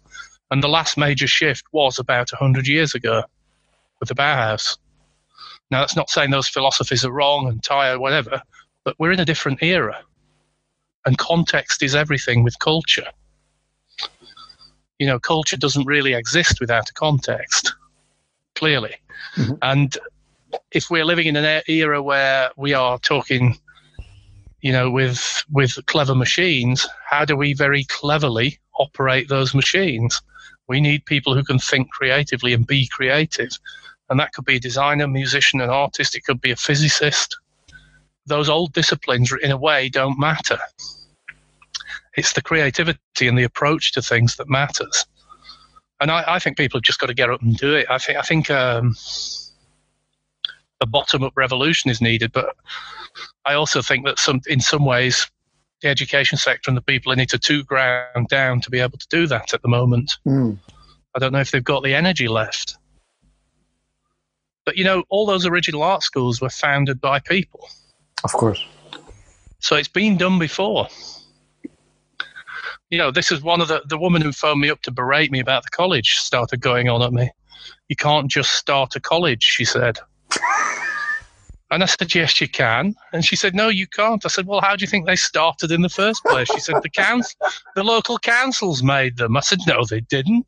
[0.51, 3.25] And the last major shift was about 100 years ago
[4.01, 4.79] with the Bauhaus.
[5.71, 8.41] Now, that's not saying those philosophies are wrong and tired, whatever,
[8.89, 10.01] but we're in a different era.
[11.05, 13.11] And context is everything with culture.
[14.99, 17.75] You know, culture doesn't really exist without a context,
[18.55, 18.95] clearly.
[19.37, 19.57] Mm-hmm.
[19.61, 19.99] And
[20.73, 23.59] if we're living in an era where we are talking,
[24.63, 30.23] you know, with with clever machines, how do we very cleverly operate those machines?
[30.67, 33.51] We need people who can think creatively and be creative,
[34.09, 36.15] and that could be a designer, musician, an artist.
[36.15, 37.37] It could be a physicist.
[38.29, 40.59] Those old disciplines, in a way, don't matter.
[42.17, 45.07] It's the creativity and the approach to things that matters.
[46.01, 47.87] And I, I think people have just got to get up and do it.
[47.91, 48.95] I think I think um,
[50.81, 52.33] a bottom up revolution is needed.
[52.33, 52.55] But
[53.45, 55.31] I also think that some, in some ways,
[55.81, 58.99] the education sector and the people in it are too ground down to be able
[58.99, 60.19] to do that at the moment.
[60.27, 60.59] Mm.
[61.15, 62.77] I don't know if they've got the energy left.
[64.65, 67.69] But you know, all those original art schools were founded by people.
[68.25, 68.65] Of course.
[69.61, 70.89] So it's been done before.
[72.91, 75.31] You know, this is one of the the woman who phoned me up to berate
[75.31, 77.31] me about the college started going on at me.
[77.89, 79.99] You can't just start a college, she said.
[81.71, 82.95] And I said, yes, you can.
[83.13, 84.25] And she said, no, you can't.
[84.25, 86.49] I said, well, how do you think they started in the first place?
[86.49, 87.39] She said, the council,
[87.75, 89.37] the local councils made them.
[89.37, 90.47] I said, no, they didn't.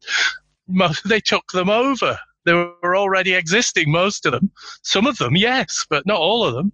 [1.04, 2.18] They took them over.
[2.46, 4.50] They were already existing, most of them.
[4.82, 6.72] Some of them, yes, but not all of them.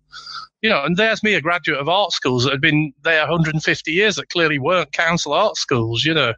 [0.66, 3.92] You know, and there's me, a graduate of art schools that had been there 150
[3.92, 6.34] years that clearly weren't council art schools, you know.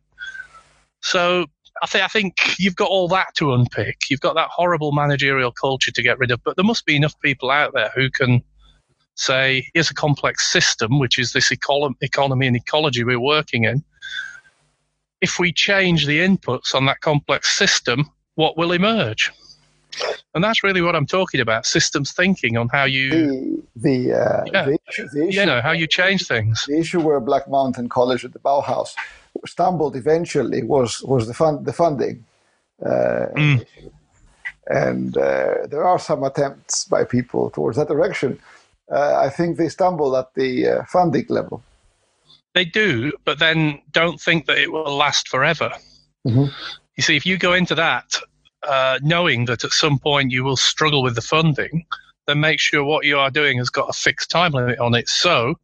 [1.01, 1.47] So
[1.83, 3.97] I think I think you've got all that to unpick.
[4.11, 7.19] You've got that horrible managerial culture to get rid of, but there must be enough
[7.21, 8.43] people out there who can
[9.15, 13.83] say, "Here's a complex system, which is this eco- economy and ecology we're working in.
[15.23, 19.33] If we change the inputs on that complex system, what will emerge?"
[20.35, 24.45] And that's really what I'm talking about: systems thinking on how you the the, uh,
[24.53, 26.65] yeah, the, issue, the issue, you know how you change things.
[26.67, 28.95] The issue where Black Mountain College at the Bauhaus
[29.47, 32.25] stumbled eventually was was the fund the funding,
[32.85, 33.67] uh, mm.
[34.67, 38.39] and uh, there are some attempts by people towards that direction.
[38.91, 41.63] Uh, I think they stumble at the uh, funding level.
[42.55, 45.71] They do, but then don't think that it will last forever.
[46.27, 46.47] Mm-hmm.
[46.97, 48.17] You see, if you go into that
[48.67, 51.85] uh, knowing that at some point you will struggle with the funding,
[52.27, 55.09] then make sure what you are doing has got a fixed time limit on it.
[55.09, 55.55] So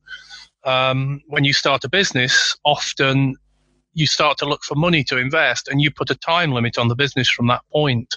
[0.64, 3.36] um, when you start a business, often
[3.94, 6.88] you start to look for money to invest and you put a time limit on
[6.88, 8.16] the business from that point.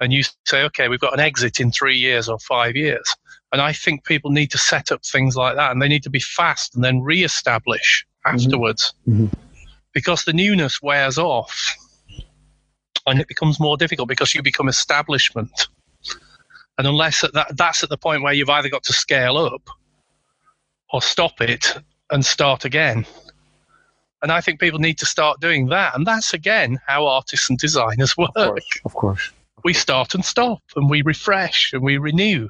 [0.00, 3.14] and you say okay we've got an exit in three years or five years
[3.52, 6.10] and i think people need to set up things like that and they need to
[6.10, 8.36] be fast and then re-establish mm-hmm.
[8.36, 9.26] afterwards mm-hmm.
[9.92, 11.76] because the newness wears off
[13.06, 15.68] and it becomes more difficult because you become establishment
[16.78, 19.68] and unless that, that's at the point where you've either got to scale up
[20.92, 21.78] or stop it
[22.10, 23.06] and start again
[24.22, 25.96] and I think people need to start doing that.
[25.96, 28.30] And that's again how artists and designers work.
[28.36, 28.80] Of course.
[28.84, 29.32] Of course.
[29.64, 32.48] We start and stop and we refresh and we renew.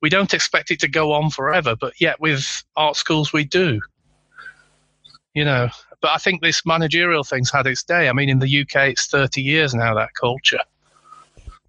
[0.00, 3.80] We don't expect it to go on forever, but yet with art schools we do.
[5.34, 5.68] You know,
[6.02, 8.08] but I think this managerial thing's had its day.
[8.08, 10.60] I mean, in the UK, it's 30 years now, that culture,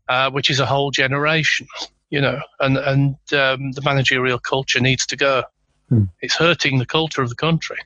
[0.09, 1.67] uh, which is a whole generation,
[2.09, 5.43] you know, and, and um, the managerial culture needs to go.
[5.87, 6.03] Hmm.
[6.21, 7.77] It's hurting the culture of the country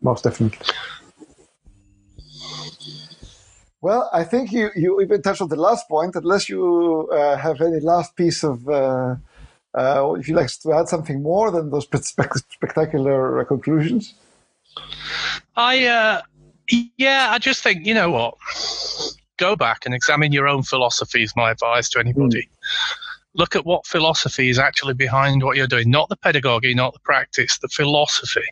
[0.00, 0.66] most definitely.
[3.80, 7.60] Well, I think you, you even touched on the last point, unless you uh, have
[7.60, 9.16] any last piece of, uh,
[9.74, 11.86] uh, if you like to add something more than those
[12.56, 14.14] spectacular conclusions.
[15.56, 16.22] I, uh,
[16.96, 18.34] yeah, I just think, you know what?
[19.38, 22.42] Go back and examine your own philosophy, is my advice to anybody.
[22.42, 22.96] Mm.
[23.34, 27.00] Look at what philosophy is actually behind what you're doing, not the pedagogy, not the
[27.00, 28.46] practice, the philosophy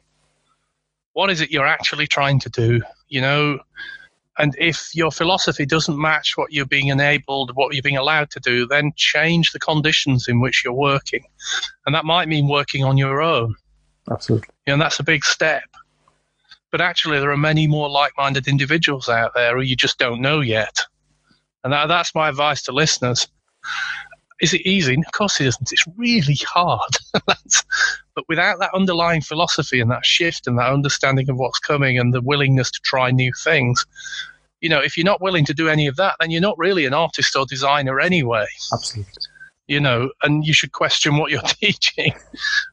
[1.14, 2.82] what is it you're actually trying to do?
[3.08, 3.60] You know,
[4.36, 8.40] and if your philosophy doesn't match what you're being enabled, what you're being allowed to
[8.40, 11.24] do, then change the conditions in which you're working.
[11.86, 13.54] And that might mean working on your own.
[14.10, 14.48] Absolutely.
[14.66, 15.64] And that's a big step.
[16.74, 20.20] But actually, there are many more like minded individuals out there who you just don't
[20.20, 20.76] know yet.
[21.62, 23.28] And that, that's my advice to listeners.
[24.40, 24.94] Is it easy?
[24.94, 25.70] Of course it isn't.
[25.70, 26.90] It's really hard.
[27.12, 32.12] but without that underlying philosophy and that shift and that understanding of what's coming and
[32.12, 33.86] the willingness to try new things,
[34.60, 36.86] you know, if you're not willing to do any of that, then you're not really
[36.86, 38.46] an artist or designer anyway.
[38.72, 39.12] Absolutely.
[39.68, 42.14] You know, and you should question what you're teaching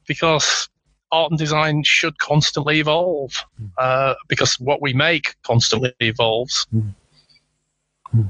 [0.07, 0.70] because
[1.11, 3.43] art and design should constantly evolve
[3.77, 6.67] uh, because what we make constantly evolves.
[6.73, 6.93] Mm.
[8.15, 8.29] Mm.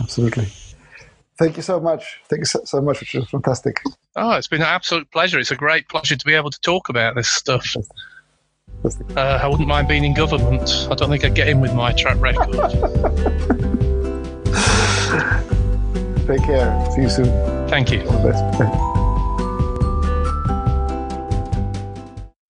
[0.00, 0.48] Absolutely.
[1.38, 2.20] Thank you so much.
[2.28, 3.82] Thank you so, so much, which was fantastic.
[4.16, 5.38] Oh, it's been an absolute pleasure.
[5.38, 7.76] It's a great pleasure to be able to talk about this stuff.
[9.16, 10.86] Uh, I wouldn't mind being in government.
[10.90, 12.52] I don't think I'd get in with my track record.
[16.26, 16.90] Take care.
[16.92, 17.68] See you soon.
[17.68, 18.00] Thank you.
[18.02, 18.92] All the best.